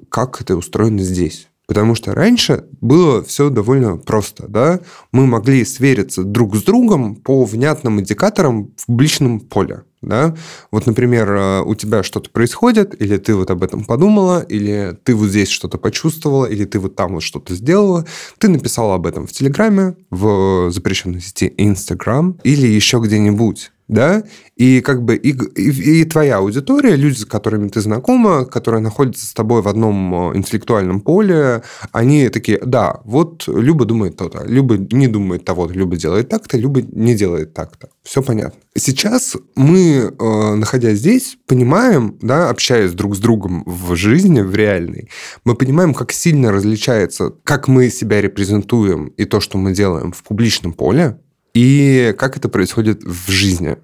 [0.09, 1.49] как это устроено здесь.
[1.67, 4.81] Потому что раньше было все довольно просто, да?
[5.11, 10.35] Мы могли свериться друг с другом по внятным индикаторам в публичном поле, да?
[10.71, 15.15] Вот, например, э, у тебя что-то происходит, или ты вот об этом подумала, или ты
[15.15, 18.05] вот здесь что-то почувствовала, или ты вот там вот что-то сделала,
[18.37, 23.72] ты написала об этом в Телеграме, в запрещенной сети Инстаграм или еще где-нибудь.
[23.87, 24.23] Да,
[24.55, 29.25] и как бы и, и, и твоя аудитория, люди, с которыми ты знакома, которые находятся
[29.25, 34.77] с тобой в одном э, интеллектуальном поле, они такие, да, вот Люба думает то-то, Люба
[34.77, 37.89] не думает того-то, Люба делает так-то, Люба не делает так-то.
[38.03, 38.59] Все понятно.
[38.75, 45.09] Сейчас мы, э, находясь здесь, понимаем, да, общаясь друг с другом в жизни, в реальной,
[45.43, 50.23] мы понимаем, как сильно различается, как мы себя репрезентуем и то, что мы делаем в
[50.23, 51.19] публичном поле,
[51.53, 53.77] и как это происходит в жизни.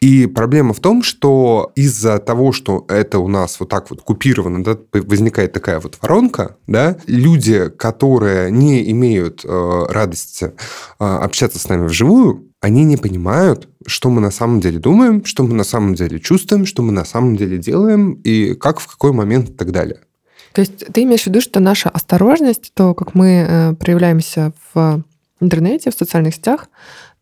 [0.00, 4.62] И проблема в том, что из-за того, что это у нас вот так вот купировано,
[4.62, 10.50] да, возникает такая вот воронка, да, люди, которые не имеют э, радости э,
[10.98, 15.54] общаться с нами вживую, они не понимают, что мы на самом деле думаем, что мы
[15.54, 19.50] на самом деле чувствуем, что мы на самом деле делаем, и как, в какой момент
[19.50, 20.00] и так далее.
[20.52, 25.02] То есть ты имеешь в виду, что наша осторожность, то, как мы э, проявляемся в
[25.40, 26.68] интернете, в социальных сетях,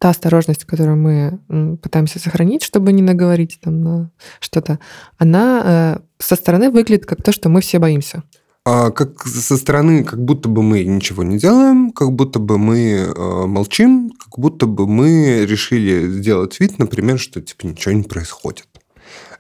[0.05, 4.79] та осторожность, которую мы пытаемся сохранить, чтобы не наговорить там на что-то,
[5.17, 8.23] она э, со стороны выглядит как то, что мы все боимся.
[8.67, 12.81] А как со стороны, как будто бы мы ничего не делаем, как будто бы мы
[13.17, 18.67] э, молчим, как будто бы мы решили сделать вид, например, что типа ничего не происходит.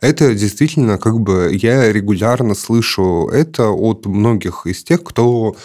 [0.00, 5.56] Это действительно, как бы, я регулярно слышу это от многих из тех, кто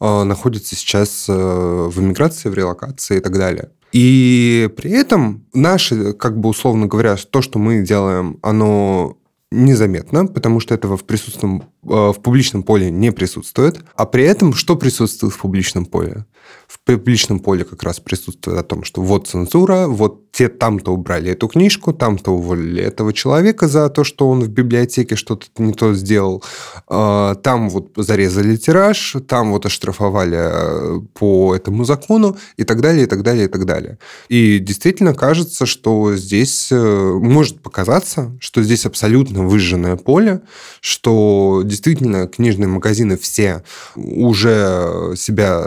[0.00, 3.68] э, находится сейчас э, в эмиграции, в релокации и так далее.
[3.92, 9.16] И при этом наше, как бы условно говоря, то, что мы делаем, оно
[9.50, 13.80] незаметно, потому что этого в, присутственном, э, в публичном поле не присутствует.
[13.94, 16.26] А при этом что присутствует в публичном поле?
[16.66, 21.30] В публичном поле как раз присутствует о том, что вот цензура, вот те там-то убрали
[21.30, 25.94] эту книжку, там-то уволили этого человека за то, что он в библиотеке что-то не то
[25.94, 26.44] сделал,
[26.88, 33.04] а, там вот зарезали тираж, там вот оштрафовали э, по этому закону и так далее,
[33.04, 33.98] и так далее, и так далее.
[34.28, 40.42] И действительно кажется, что здесь э, может показаться, что здесь абсолютно выжженное поле,
[40.80, 43.62] что действительно книжные магазины все
[43.94, 45.60] уже себя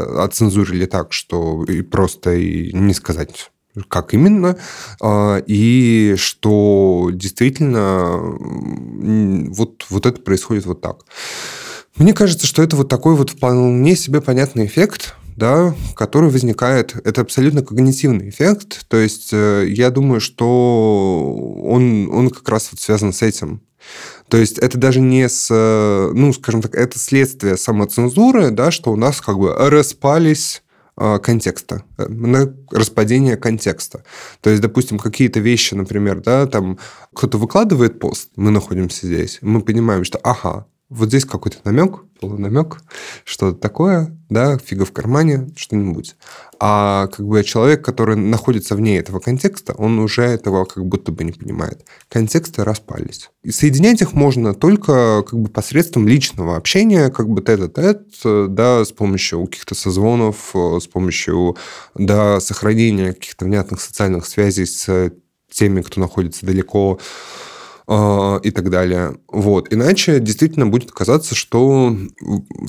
[0.70, 3.52] оцензурили так, что и просто и не сказать
[3.88, 4.58] как именно,
[5.00, 8.18] а, и что действительно
[9.52, 11.06] вот, вот это происходит вот так.
[11.96, 16.96] Мне кажется, что это вот такой вот вполне себе понятный эффект, да, который возникает.
[17.06, 18.86] Это абсолютно когнитивный эффект.
[18.90, 23.62] То есть э, я думаю, что он, он как раз вот связан с этим.
[24.30, 28.92] То есть это даже не с, э, ну, скажем так, это следствие самоцензуры, да, что
[28.92, 30.62] у нас как бы распались
[31.02, 34.04] а, контекста, э, на распадение контекста.
[34.42, 36.78] То есть, допустим, какие-то вещи, например, да, там
[37.14, 42.82] кто-то выкладывает пост, мы находимся здесь, мы понимаем, что ага, вот здесь какой-то намек, полунамек,
[43.24, 46.16] что-то такое, да, фига в кармане, что-нибудь.
[46.60, 51.24] А как бы человек, который находится вне этого контекста, он уже этого как будто бы
[51.24, 51.86] не понимает.
[52.10, 53.30] Контексты распались.
[53.44, 58.08] И соединять их можно только как бы посредством личного общения, как бы тет-а-тет,
[58.54, 61.56] да, с помощью каких-то созвонов, с помощью,
[61.96, 65.12] да, сохранения каких-то внятных социальных связей с
[65.52, 67.00] теми, кто находится далеко,
[67.92, 69.18] а, и так далее.
[69.28, 69.74] Вот.
[69.74, 71.98] Иначе действительно будет казаться, что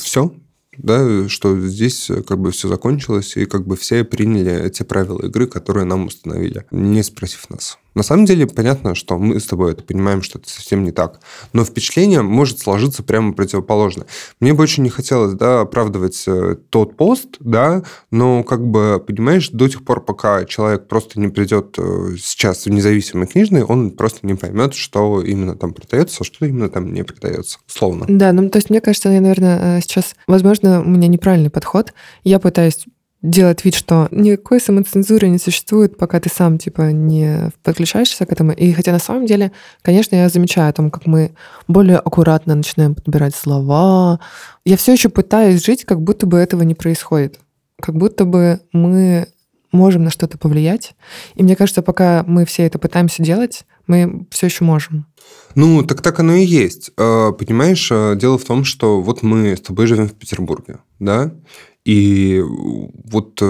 [0.00, 0.32] все,
[0.78, 5.46] да, что здесь как бы все закончилось, и как бы все приняли те правила игры,
[5.46, 7.78] которые нам установили, не спросив нас.
[7.94, 11.20] На самом деле понятно, что мы с тобой это понимаем, что это совсем не так.
[11.52, 14.06] Но впечатление может сложиться прямо противоположно.
[14.40, 19.48] Мне бы очень не хотелось, да, оправдывать э, тот пост, да, но как бы, понимаешь,
[19.50, 24.26] до тех пор, пока человек просто не придет э, сейчас в независимый книжный, он просто
[24.26, 28.06] не поймет, что именно там продается, а что именно там не продается, словно.
[28.08, 31.92] Да, ну то есть мне кажется, я, наверное, э, сейчас, возможно, у меня неправильный подход.
[32.22, 32.86] Я пытаюсь
[33.22, 38.52] делать вид, что никакой самоцензуры не существует, пока ты сам, типа, не подключаешься к этому.
[38.52, 39.52] И хотя на самом деле,
[39.82, 41.32] конечно, я замечаю о том, как мы
[41.68, 44.20] более аккуратно начинаем подбирать слова.
[44.64, 47.38] Я все еще пытаюсь жить, как будто бы этого не происходит.
[47.80, 49.26] Как будто бы мы
[49.72, 50.94] можем на что-то повлиять.
[51.34, 55.06] И мне кажется, пока мы все это пытаемся делать, мы все еще можем.
[55.54, 56.90] Ну, так так оно и есть.
[56.96, 61.32] А, понимаешь, а, дело в том, что вот мы с тобой живем в Петербурге, да,
[61.84, 63.44] и вот э,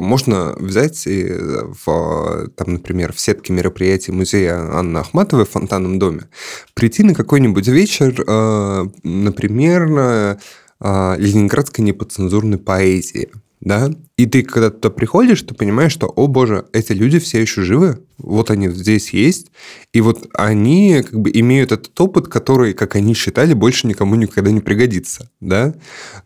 [0.00, 1.26] можно взять и
[1.84, 6.22] в, там, например, в сетке мероприятий музея Анны Ахматовой в Фонтанном доме,
[6.72, 10.36] прийти на какой-нибудь вечер, э, например, э,
[11.18, 13.28] ленинградской неподцензурной поэзии,
[13.60, 17.62] да, и ты, когда туда приходишь, ты понимаешь, что, о боже, эти люди все еще
[17.62, 19.48] живы, Вот они здесь есть,
[19.92, 24.50] и вот они как бы имеют этот опыт, который, как они считали, больше никому никогда
[24.50, 25.74] не пригодится, да.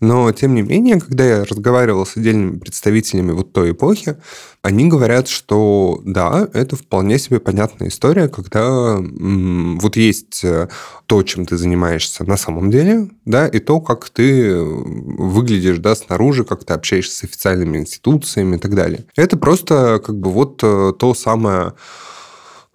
[0.00, 4.16] Но, тем не менее, когда я разговаривал с отдельными представителями вот той эпохи,
[4.62, 10.68] они говорят, что да, это вполне себе понятная история, когда м, вот есть э,
[11.06, 16.44] то, чем ты занимаешься на самом деле, да, и то, как ты выглядишь, да, снаружи,
[16.44, 19.06] как ты общаешься с официальными институциями и так далее.
[19.16, 21.74] Это просто как бы вот э, то самое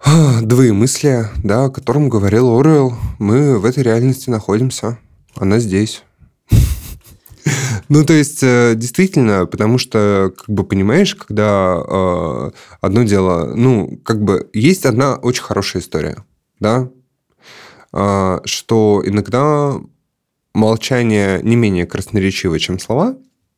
[0.41, 2.93] двоемыслие, да, о котором говорил Оруэлл.
[3.19, 4.99] Мы в этой реальности находимся.
[5.35, 6.03] Она здесь.
[7.89, 13.99] Ну, то есть, э, действительно, потому что, как бы, понимаешь, когда э, одно дело, ну,
[14.05, 16.23] как бы, есть одна очень хорошая история,
[16.61, 16.89] да,
[17.91, 19.75] э, что иногда
[20.53, 23.17] молчание не менее красноречиво, чем слова.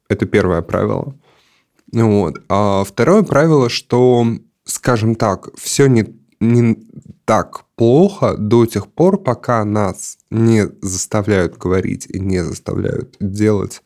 [0.10, 1.16] Это первое правило.
[1.92, 2.42] Вот.
[2.50, 4.26] А второе правило, что,
[4.66, 6.06] скажем так, все не,
[6.40, 6.78] не
[7.26, 13.82] так плохо до тех пор, пока нас не заставляют говорить и не заставляют делать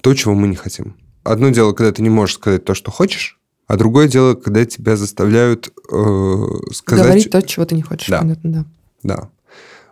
[0.00, 0.96] то, чего мы не хотим.
[1.22, 4.96] Одно дело, когда ты не можешь сказать то, что хочешь, а другое дело, когда тебя
[4.96, 7.04] заставляют э, сказать...
[7.04, 8.08] Говорить то, чего ты не хочешь.
[8.08, 8.20] Да.
[8.20, 8.64] Понятно, да.
[9.02, 9.30] Да.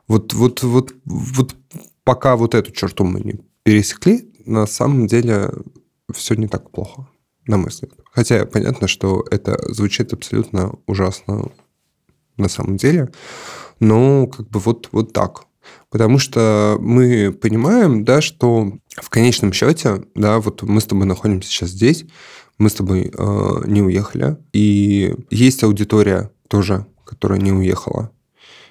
[0.06, 1.56] Вот, вот, вот, вот
[2.04, 5.50] пока вот эту черту мы не пересекли, на самом деле
[6.12, 7.08] все не так плохо,
[7.46, 7.92] на мой взгляд.
[8.14, 11.50] Хотя понятно, что это звучит абсолютно ужасно
[12.36, 13.10] на самом деле,
[13.80, 15.46] но как бы вот, вот так.
[15.90, 21.48] Потому что мы понимаем, да, что в конечном счете, да, вот мы с тобой находимся
[21.48, 22.04] сейчас здесь,
[22.58, 28.12] мы с тобой э, не уехали, и есть аудитория тоже, которая не уехала,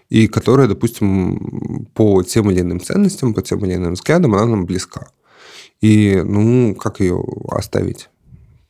[0.10, 4.66] и которая, допустим, по тем или иным ценностям, по тем или иным взглядам, она нам
[4.66, 5.10] близка.
[5.82, 8.10] И, ну, как ее оставить?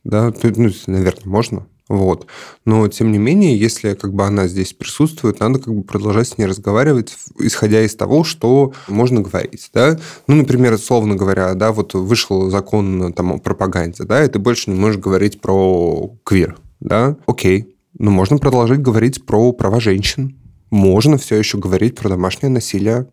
[0.03, 2.27] Да, ну, наверное, можно, вот.
[2.65, 6.37] Но, тем не менее, если как бы она здесь присутствует, надо как бы продолжать с
[6.37, 9.69] ней разговаривать, исходя из того, что можно говорить.
[9.73, 9.99] Да?
[10.27, 14.71] Ну, например, условно говоря, да, вот вышел закон там, о пропаганде, да, и ты больше
[14.71, 16.57] не можешь говорить про квир.
[16.79, 17.17] Да?
[17.27, 17.75] Окей.
[17.99, 20.35] Но можно продолжить говорить про права женщин.
[20.71, 23.07] Можно все еще говорить про домашнее насилие.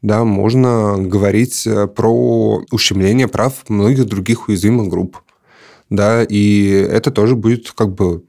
[0.00, 5.18] Да, можно говорить э, про ущемление прав многих других уязвимых групп
[5.90, 8.24] да, и это тоже будет как бы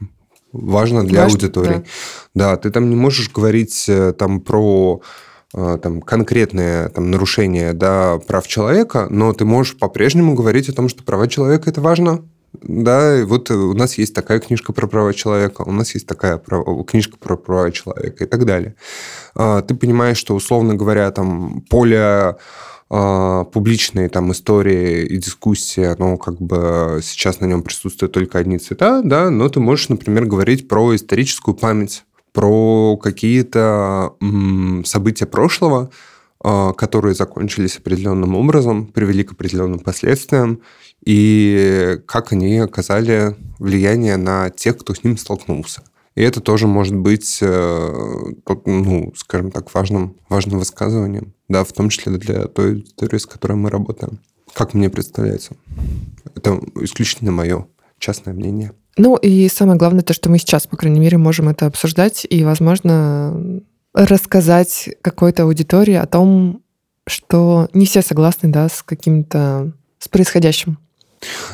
[0.52, 1.84] важно для Важно, аудитории.
[2.34, 2.52] Да.
[2.52, 5.02] да, ты там не можешь говорить э, там про
[5.54, 10.90] э, там, конкретные там, нарушения да, прав человека, но ты можешь по-прежнему говорить о том,
[10.90, 12.24] что права человека– это важно.
[12.54, 16.42] Да, и вот у нас есть такая книжка про права человека, у нас есть такая
[16.88, 18.76] книжка про права человека и так далее.
[19.36, 22.38] А, ты понимаешь, что, условно говоря, там поле
[22.90, 29.02] публичные там истории и дискуссии, оно как бы сейчас на нем присутствуют только одни цвета,
[29.04, 34.14] да, но ты можешь, например, говорить про историческую память, про какие-то
[34.86, 35.90] события прошлого,
[36.40, 40.62] а, которые закончились определенным образом, привели к определенным последствиям,
[41.04, 45.82] и как они оказали влияние на тех, кто с ним столкнулся.
[46.18, 47.94] И это тоже может быть, э,
[48.66, 53.54] ну, скажем так, важным, важным высказыванием, да, в том числе для той аудитории, с которой
[53.54, 54.18] мы работаем.
[54.56, 55.56] Как мне представляется.
[56.34, 57.68] Это исключительно мое
[58.00, 58.72] частное мнение.
[58.98, 62.44] Ну и самое главное то, что мы сейчас, по крайней мере, можем это обсуждать и,
[62.44, 63.62] возможно,
[63.94, 66.64] рассказать какой-то аудитории о том,
[67.06, 70.80] что не все согласны, да, с каким-то с происходящим.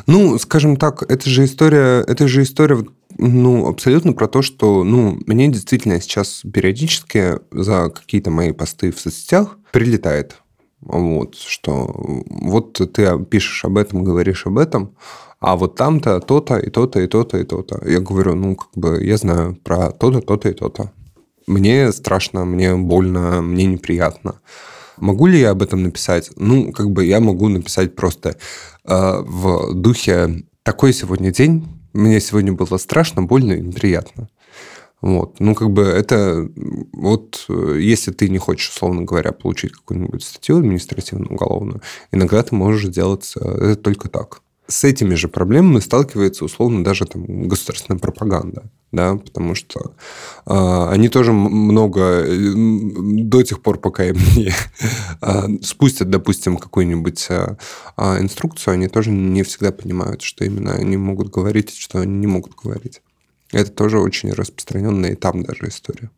[0.07, 2.86] Ну, скажем так, это же история, это же история
[3.18, 8.99] ну, абсолютно про то, что, ну, мне действительно сейчас периодически за какие-то мои посты в
[8.99, 10.38] соцсетях прилетает.
[10.82, 14.95] Вот, что вот ты пишешь об этом, говоришь об этом,
[15.39, 17.82] а вот там-то то-то и то-то и то-то и то-то.
[17.89, 20.91] Я говорю, ну, как бы я знаю про то-то, то-то и то-то.
[21.47, 24.39] Мне страшно, мне больно, мне неприятно.
[24.97, 26.32] Могу ли я об этом написать?
[26.36, 28.38] Ну, как бы я могу написать просто
[28.86, 34.29] э, в духе «такой сегодня день, мне сегодня было страшно, больно и неприятно».
[35.01, 35.41] Вот.
[35.41, 36.49] Ну, как бы это...
[36.93, 41.81] Вот если ты не хочешь, условно говоря, получить какую-нибудь статью административную, уголовную,
[42.13, 47.05] иногда ты можешь делать э, это только так с этими же проблемами сталкивается условно даже
[47.05, 49.93] там государственная пропаганда, да, потому что
[50.45, 54.53] э, они тоже много до тех пор, пока им не
[55.22, 57.57] э, спустят, допустим, какую-нибудь э,
[57.97, 62.55] инструкцию, они тоже не всегда понимают, что именно они могут говорить, что они не могут
[62.55, 63.01] говорить.
[63.51, 66.09] Это тоже очень распространенная и там даже история.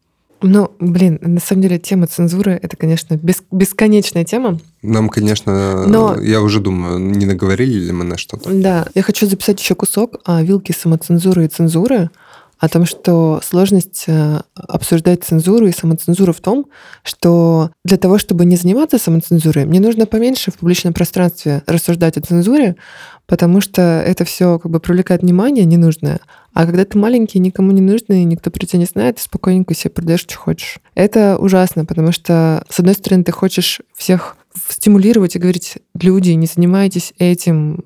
[0.48, 4.60] Ну, блин, на самом деле тема цензуры это, конечно, бес, бесконечная тема.
[4.84, 6.22] Нам, конечно, Но...
[6.22, 8.52] я уже думаю, не наговорили ли мы на что-то.
[8.54, 12.12] Да, я хочу записать еще кусок о вилке самоцензуры и цензуры,
[12.60, 16.68] о том, что сложность э, обсуждать цензуру и самоцензуру в том,
[17.04, 22.22] что для того, чтобы не заниматься самоцензурой, мне нужно поменьше в публичном пространстве рассуждать о
[22.22, 22.78] цензуре,
[23.26, 26.20] потому что это все как бы привлекает внимание ненужное.
[26.56, 29.92] А когда ты маленький, никому не нужный, никто про тебя не знает, ты спокойненько себе
[29.92, 30.80] продаешь, что хочешь.
[30.94, 34.38] Это ужасно, потому что, с одной стороны, ты хочешь всех
[34.70, 37.84] стимулировать и говорить, люди, не занимайтесь этим,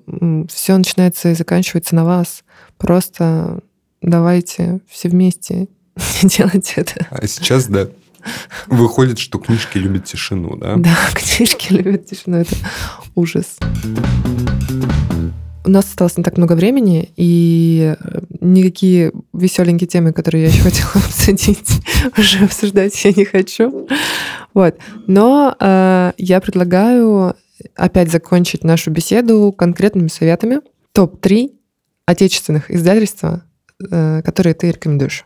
[0.51, 2.43] все начинается и заканчивается на вас.
[2.77, 3.61] Просто
[4.03, 5.67] давайте все вместе
[6.21, 7.07] делать это.
[7.09, 7.89] А сейчас, да,
[8.67, 10.75] выходит, что книжки любят тишину, да?
[10.75, 12.55] Да, книжки любят тишину, это
[13.15, 13.57] ужас.
[15.65, 17.95] У нас осталось не так много времени, и
[18.39, 21.69] никакие веселенькие темы, которые я еще хотела обсудить,
[22.17, 23.87] уже обсуждать я не хочу.
[24.53, 24.77] Вот.
[25.07, 27.35] Но э, я предлагаю
[27.75, 30.61] опять закончить нашу беседу конкретными советами.
[30.93, 31.51] Топ-3
[32.05, 33.43] отечественных издательства,
[33.91, 35.25] э, которые ты рекомендуешь.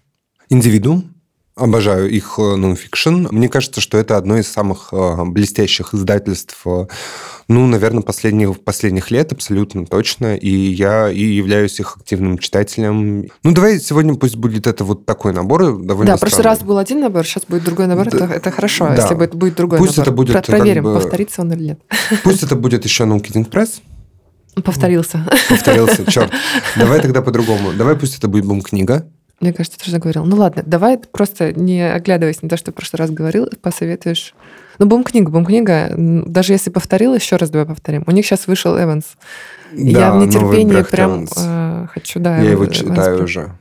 [0.49, 1.12] Индивидуум.
[1.55, 3.27] Обожаю их э, нонфикшн.
[3.29, 6.87] Мне кажется, что это одно из самых э, блестящих издательств, э,
[7.47, 10.35] ну, наверное, последних, последних лет, абсолютно точно.
[10.35, 13.27] И я и являюсь их активным читателем.
[13.43, 15.77] Ну, давай сегодня пусть будет это вот такой набор.
[15.77, 18.09] Довольно да, в прошлый раз был один набор, сейчас будет другой набор.
[18.09, 18.95] Да, это, это хорошо, да.
[18.95, 20.07] если будет, будет другой пусть набор.
[20.07, 20.99] Это будет, Проверим, как бы...
[21.01, 21.79] повторится он или нет.
[22.23, 23.81] Пусть это будет еще No Kidding Press.
[24.63, 25.23] Повторился.
[25.49, 26.31] Повторился, черт.
[26.75, 27.73] Давай тогда по-другому.
[27.73, 29.07] Давай пусть это будет бум-книга.
[29.43, 30.23] Мне кажется, ты уже говорил.
[30.23, 34.33] Ну ладно, давай просто не оглядываясь на то, что в прошлый раз говорил, посоветуешь.
[34.79, 35.93] Ну, бум-книга, бум-книга.
[35.97, 38.05] Даже если повторил, еще раз давай повторим.
[38.07, 39.17] У них сейчас вышел Эванс.
[39.73, 42.37] Да, я в нетерпении прям э, хочу, да.
[42.37, 43.29] Я его читаю Эванс.
[43.29, 43.51] уже.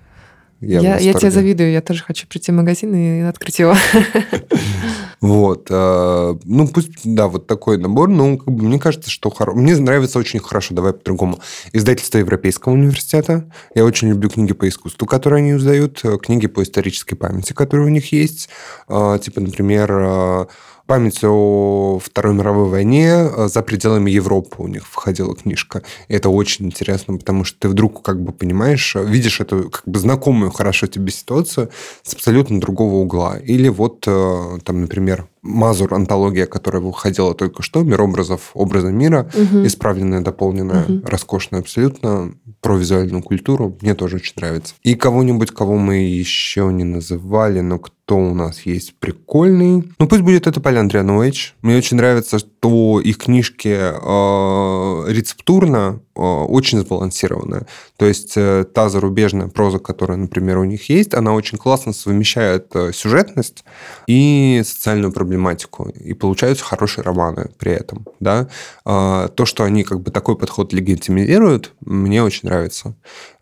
[0.60, 3.74] Я, я, я тебе завидую, я тоже хочу прийти в магазин и открыть его.
[5.22, 5.68] Вот.
[5.70, 8.08] Э, ну, пусть, да, вот такой набор.
[8.08, 9.54] Ну, как бы, мне кажется, что хоро...
[9.54, 11.38] мне нравится очень хорошо, давай по-другому.
[11.72, 13.48] Издательство Европейского университета.
[13.74, 17.86] Я очень люблю книги по искусству, которые они издают, э, книги по исторической памяти, которые
[17.86, 18.48] у них есть.
[18.88, 20.48] Э, типа, например,
[20.86, 25.82] память о Второй мировой войне за пределами Европы у них входила книжка.
[26.08, 29.98] И это очень интересно, потому что ты вдруг как бы понимаешь, видишь эту как бы
[29.98, 31.70] знакомую хорошо тебе ситуацию
[32.02, 33.38] с абсолютно другого угла.
[33.38, 39.28] Или вот там, например, например, Мазур, антология, которая выходила только что, «Мир образов, образы мира»,
[39.34, 39.66] угу.
[39.66, 41.06] исправленная, дополненная, угу.
[41.06, 44.74] роскошная абсолютно, про визуальную культуру, мне тоже очень нравится.
[44.84, 49.82] И кого-нибудь, кого мы еще не называли, но кто у нас есть прикольный.
[49.98, 51.54] Ну, пусть будет это Полян Андрианович.
[51.62, 57.66] Мне очень нравится, что их книжки э, рецептурно э, очень сбалансированная.
[57.96, 62.66] То есть э, та зарубежная проза, которая, например, у них есть, она очень классно совмещает
[62.74, 63.64] э, сюжетность
[64.06, 65.88] и социальную проблематику.
[65.88, 68.04] И получаются хорошие романы при этом.
[68.20, 68.48] Да?
[68.84, 72.94] Э, то, что они как бы такой подход легитимизируют, мне очень нравится.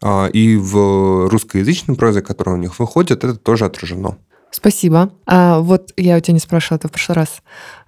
[0.02, 4.16] Э, и в русскоязычной прозе, которая у них выходит, это тоже отражено.
[4.52, 5.10] Спасибо.
[5.26, 7.42] А, вот я у тебя не спрашивала это в прошлый раз.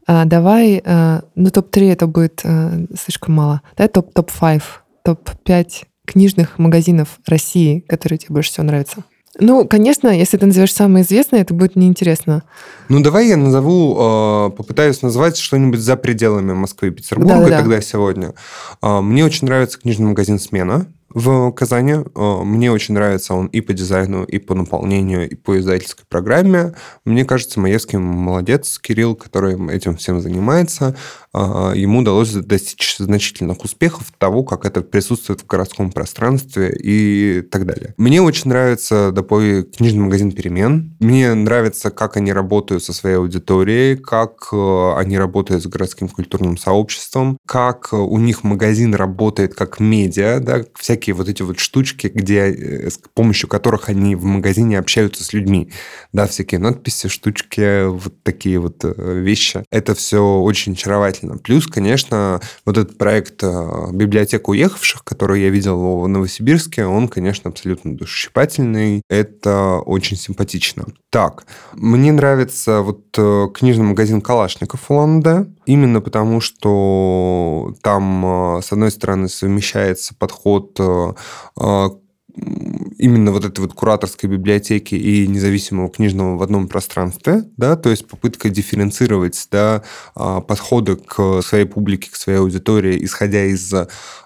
[0.07, 3.63] А, давай, а, ну топ-3 это будет а, слишком мало.
[3.77, 4.63] Давай топ-5,
[5.05, 5.67] топ топ-5
[6.07, 9.03] книжных магазинов России, которые тебе больше всего нравятся.
[9.39, 12.43] Ну, конечно, если ты назовешь самые известные, это будет неинтересно.
[12.89, 17.59] Ну, давай я назову, попытаюсь назвать что-нибудь за пределами Москвы и Петербурга Да-да-да.
[17.59, 18.35] тогда сегодня.
[18.83, 21.93] Мне очень нравится книжный магазин «Смена» в Казани.
[21.93, 26.75] Э, мне очень нравится он и по дизайну, и по наполнению, и по издательской программе.
[27.05, 30.97] Мне кажется, Маевский молодец, Кирилл, который этим всем занимается.
[31.35, 37.67] Э, ему удалось достичь значительных успехов того, как это присутствует в городском пространстве и так
[37.67, 37.95] далее.
[37.97, 40.95] Мне очень нравится допой книжный магазин «Перемен».
[41.01, 46.57] Мне нравится, как они работают со своей аудиторией, как э, они работают с городским культурным
[46.59, 52.53] сообществом, как у них магазин работает как медиа, да, всякие вот эти вот штучки, где,
[52.53, 55.71] э, с помощью которых они в магазине общаются с людьми.
[56.13, 59.65] Да, всякие надписи, штучки, вот такие вот э, вещи.
[59.71, 61.22] Это все очень очаровательно.
[61.43, 67.51] Плюс, конечно, вот этот проект э, «Библиотека уехавших», который я видел в Новосибирске, он, конечно,
[67.51, 69.03] абсолютно душесчипательный.
[69.09, 70.87] Это очень симпатично.
[71.11, 79.29] Так, мне нравится вот книжный магазин «Калашников» Улан-Удэ, именно потому, что там, с одной стороны,
[79.29, 81.91] совмещается подход а,
[82.35, 88.07] именно вот этой вот кураторской библиотеки и независимого книжного в одном пространстве, да, то есть
[88.07, 89.83] попытка дифференцировать, да,
[90.15, 93.73] а, подходы к своей публике, к своей аудитории, исходя из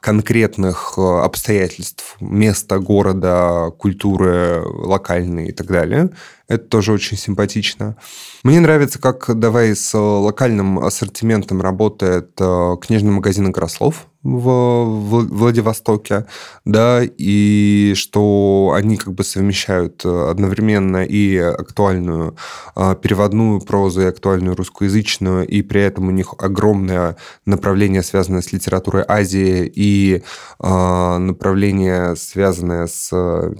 [0.00, 6.10] конкретных а, обстоятельств места, города, культуры локальной и так далее.
[6.48, 7.96] Это тоже очень симпатично.
[8.44, 16.26] Мне нравится, как давай с локальным ассортиментом работает книжный магазин «Игрослов» в Владивостоке,
[16.64, 22.36] да, и что они как бы совмещают одновременно и актуальную
[22.74, 29.04] переводную прозу, и актуальную русскоязычную, и при этом у них огромное направление, связанное с литературой
[29.06, 30.22] Азии, и
[30.60, 33.10] направление, связанное с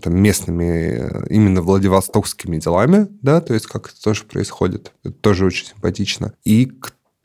[0.03, 4.93] там, местными, именно владивостокскими делами, да, то есть как это тоже происходит.
[5.05, 6.33] Это тоже очень симпатично.
[6.45, 6.73] И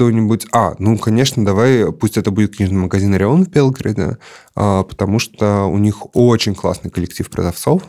[0.02, 0.48] кто-нибудь...
[0.52, 4.18] А, ну, конечно, давай, пусть это будет книжный магазин «Орион» в Белгороде,
[4.56, 7.84] а, потому что у них очень классный коллектив продавцов,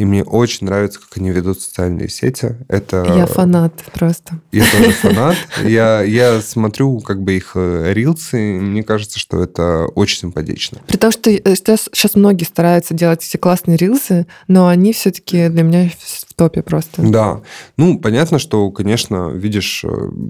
[0.00, 2.56] и мне очень нравится, как они ведут социальные сети.
[2.68, 3.04] Это...
[3.14, 4.40] Я фанат просто.
[4.50, 5.36] Я тоже фанат.
[5.62, 10.78] Я, я смотрю как бы их э, рилсы, и мне кажется, что это очень симпатично.
[10.86, 15.62] При том, что сейчас, сейчас многие стараются делать эти классные рилсы, но они все-таки для
[15.62, 17.02] меня в топе просто.
[17.02, 17.42] Да.
[17.76, 19.88] Ну, понятно, что, конечно, видишь, э,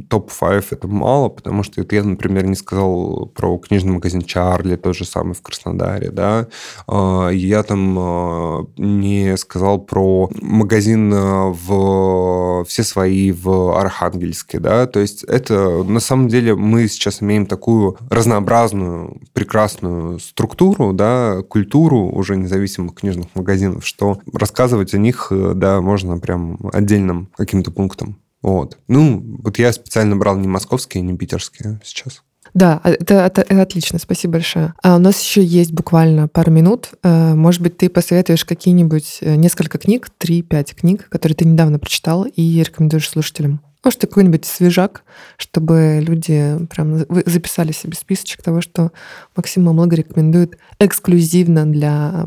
[0.09, 5.05] топ-5 это мало, потому что я, например, не сказал про книжный магазин Чарли, тот же
[5.05, 6.49] самый в Краснодаре, да.
[6.89, 14.59] А, я там э, не сказал сказал про магазин э, в все свои в Архангельске,
[14.59, 21.43] да, то есть это на самом деле мы сейчас имеем такую разнообразную, прекрасную структуру, да,
[21.43, 27.71] культуру уже независимых книжных магазинов, что рассказывать о них, э, да, можно прям отдельным каким-то
[27.71, 28.17] пунктом.
[28.41, 28.79] Вот.
[28.89, 32.23] Ну, вот я специально брал не московские, не питерские сейчас.
[32.55, 34.74] Да, а, это, это, это отлично, спасибо большое.
[34.82, 36.90] А у нас еще есть буквально пару минут.
[37.03, 42.24] Э, может быть, ты посоветуешь какие-нибудь э, несколько книг, 3-5 книг, которые ты недавно прочитал
[42.24, 43.61] и рекомендуешь слушателям?
[43.82, 45.05] Может, какой-нибудь свежак,
[45.38, 48.92] чтобы люди прям записали себе списочек того, что
[49.34, 52.26] Максим Мамлога рекомендует эксклюзивно для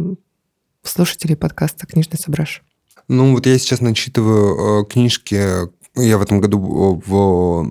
[0.81, 2.63] слушателей подкаста «Книжный сображ».
[3.07, 7.67] Ну, вот я сейчас начитываю э, книжки я в этом году в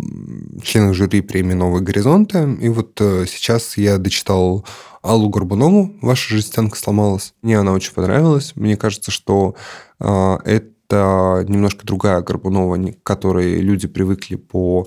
[0.62, 2.56] членах жюри премии «Новые горизонты».
[2.60, 4.64] И вот э, сейчас я дочитал
[5.02, 7.34] Аллу Горбунову «Ваша жестянка сломалась».
[7.42, 8.52] Мне она очень понравилась.
[8.54, 9.56] Мне кажется, что
[9.98, 14.86] э, это немножко другая Горбунова, к которой люди привыкли по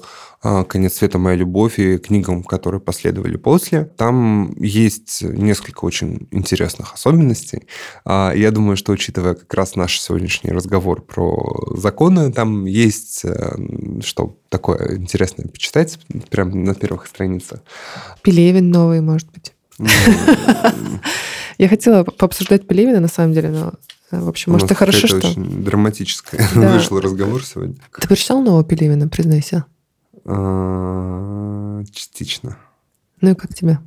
[0.68, 1.18] «Конец света.
[1.18, 3.86] Моя любовь» и книгам, которые последовали после.
[3.98, 7.68] Там есть несколько очень интересных особенностей.
[8.06, 13.56] А, я думаю, что, учитывая как раз наш сегодняшний разговор про законы, там есть э,
[14.02, 17.62] что такое интересное почитать прямо на первых страницах.
[18.22, 19.54] Пелевин новый, может быть.
[21.58, 23.74] Я хотела пообсуждать Пелевина, на самом деле, но
[24.12, 25.18] Э, в общем, может, и хорошо, что...
[25.18, 26.74] очень драматическое да.
[26.74, 27.76] вышел разговор сегодня.
[28.00, 29.66] Ты прочитал нового Пелевина, признайся?
[30.26, 32.58] А, частично.
[33.22, 33.80] Ну и как тебе?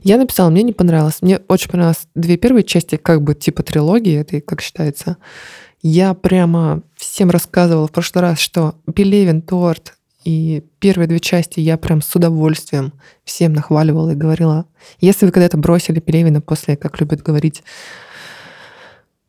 [0.00, 1.22] Я написала, мне не понравилось.
[1.22, 5.16] Мне очень понравилось две первые части, как бы типа трилогии, это как считается.
[5.82, 9.94] Я прямо всем рассказывала в прошлый раз, что Пелевин, торт,
[10.24, 12.92] и первые две части я прям с удовольствием
[13.24, 14.66] всем нахваливала и говорила,
[15.00, 17.64] если вы когда-то бросили Пелевина после, как любят говорить,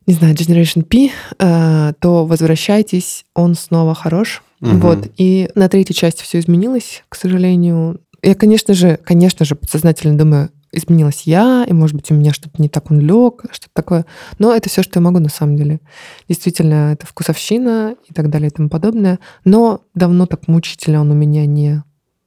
[0.06, 4.42] не знаю, Generation P, э, то возвращайтесь, он снова хорош.
[4.60, 4.76] Угу.
[4.76, 5.10] Вот.
[5.16, 8.00] И на третьей части все изменилось, к сожалению.
[8.22, 12.60] Я, конечно же, конечно же, подсознательно думаю, изменилась я, и, может быть, у меня что-то
[12.60, 14.06] не так он лег, что-то такое.
[14.38, 15.80] Но это все, что я могу на самом деле.
[16.28, 19.18] Действительно, это вкусовщина и так далее и тому подобное.
[19.44, 21.82] Но давно так мучительно он у меня не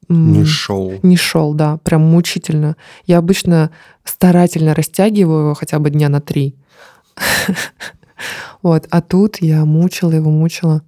[0.09, 0.93] не шел.
[1.03, 2.77] Не шел, да, прям мучительно.
[3.05, 3.71] Я обычно
[4.05, 6.55] старательно растягиваю его хотя бы дня на три.
[8.63, 10.81] Вот, а тут я мучила его, мучила.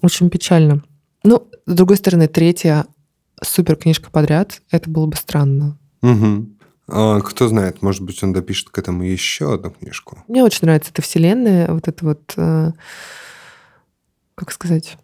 [0.00, 0.82] Очень печально.
[1.22, 2.86] Ну, с другой стороны, третья
[3.42, 5.78] супер книжка подряд, это было бы странно.
[6.02, 6.48] Угу.
[6.88, 10.18] А, кто знает, может быть, он допишет к этому еще одну книжку.
[10.28, 12.72] Мне очень нравится эта вселенная, вот это вот, э,
[14.34, 14.96] как сказать,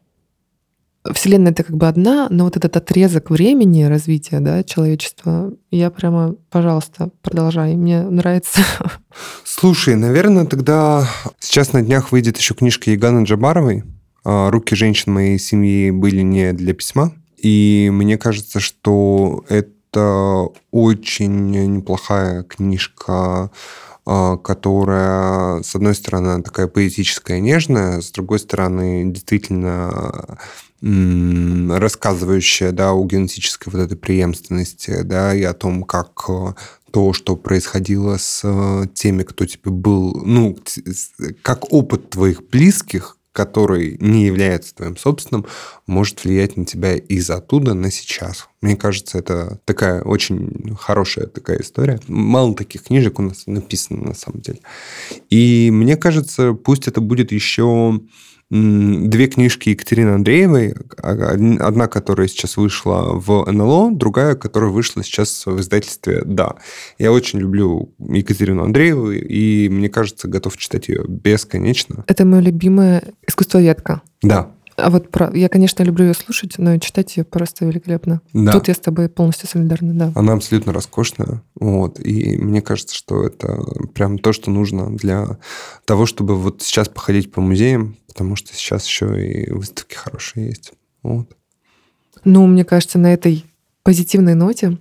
[1.13, 6.35] Вселенная это как бы одна, но вот этот отрезок времени развития да, человечества, я прямо,
[6.51, 7.75] пожалуйста, продолжай.
[7.75, 8.61] Мне нравится.
[9.45, 13.85] Слушай, наверное, тогда сейчас на днях выйдет еще книжка Еганы Джабаровой.
[14.25, 17.13] А, «Руки женщин моей семьи были не для письма».
[17.39, 23.51] И мне кажется, что это это очень неплохая книжка,
[24.07, 30.39] а, которая, с одной стороны, такая поэтическая, нежная, с другой стороны, действительно
[30.83, 36.55] рассказывающая да, о генетической вот этой преемственности, да, и о том, как э,
[36.91, 40.59] то, что происходило с э, теми, кто тебе был, ну,
[41.43, 45.47] как опыт твоих близких, который не является твоим собственным,
[45.87, 48.49] может влиять на тебя из оттуда на сейчас.
[48.61, 52.01] Мне кажется, это такая очень хорошая такая история.
[52.09, 54.61] Мало таких книжек у нас написано на самом деле.
[55.29, 58.01] И мне кажется, пусть это будет еще
[58.51, 60.75] две книжки Екатерины Андреевой.
[61.03, 61.13] А,
[61.61, 66.57] одна, которая сейчас вышла в НЛО, другая, которая вышла сейчас в издательстве «Да».
[66.99, 72.05] Я очень люблю Екатерину Андрееву, и, мне кажется, готов читать ее бесконечно.
[72.07, 74.03] Это моя любимая искусствоведка.
[74.23, 74.51] Да,
[74.81, 75.31] а вот про...
[75.37, 78.21] я, конечно, люблю ее слушать, но читать ее просто великолепно.
[78.33, 78.53] Да.
[78.53, 80.13] Тут я с тобой полностью солидарна, да.
[80.15, 81.43] Она абсолютно роскошная.
[81.55, 82.01] Вот.
[82.01, 83.63] И мне кажется, что это
[83.95, 85.39] прям то, что нужно для
[85.85, 90.73] того, чтобы вот сейчас походить по музеям, потому что сейчас еще и выставки хорошие есть.
[91.03, 91.29] Вот.
[92.25, 93.45] Ну, мне кажется, на этой
[93.83, 94.79] позитивной ноте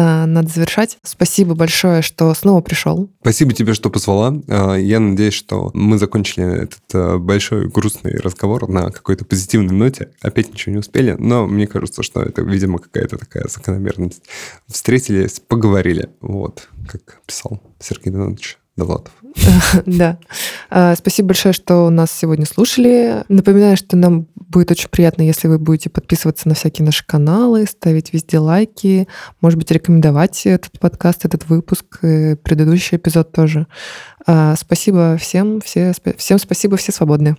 [0.00, 0.98] надо завершать.
[1.02, 3.10] Спасибо большое, что снова пришел.
[3.20, 4.34] Спасибо тебе, что позвала.
[4.48, 10.10] Э, я надеюсь, что мы закончили этот э, большой грустный разговор на какой-то позитивной ноте.
[10.20, 14.22] Опять ничего не успели, но мне кажется, что это, видимо, какая-то такая закономерность.
[14.66, 16.10] Встретились, поговорили.
[16.20, 19.12] Вот, как писал Сергей Донатович Довлатов.
[19.86, 20.18] Да.
[20.70, 23.24] А, спасибо большое, что нас сегодня слушали.
[23.28, 28.12] Напоминаю, что нам будет очень приятно, если вы будете подписываться на всякие наши каналы, ставить
[28.12, 29.08] везде лайки,
[29.40, 33.66] может быть, рекомендовать этот подкаст, этот выпуск, предыдущий эпизод тоже.
[34.26, 37.36] А, спасибо всем, все, всем спасибо, все свободны.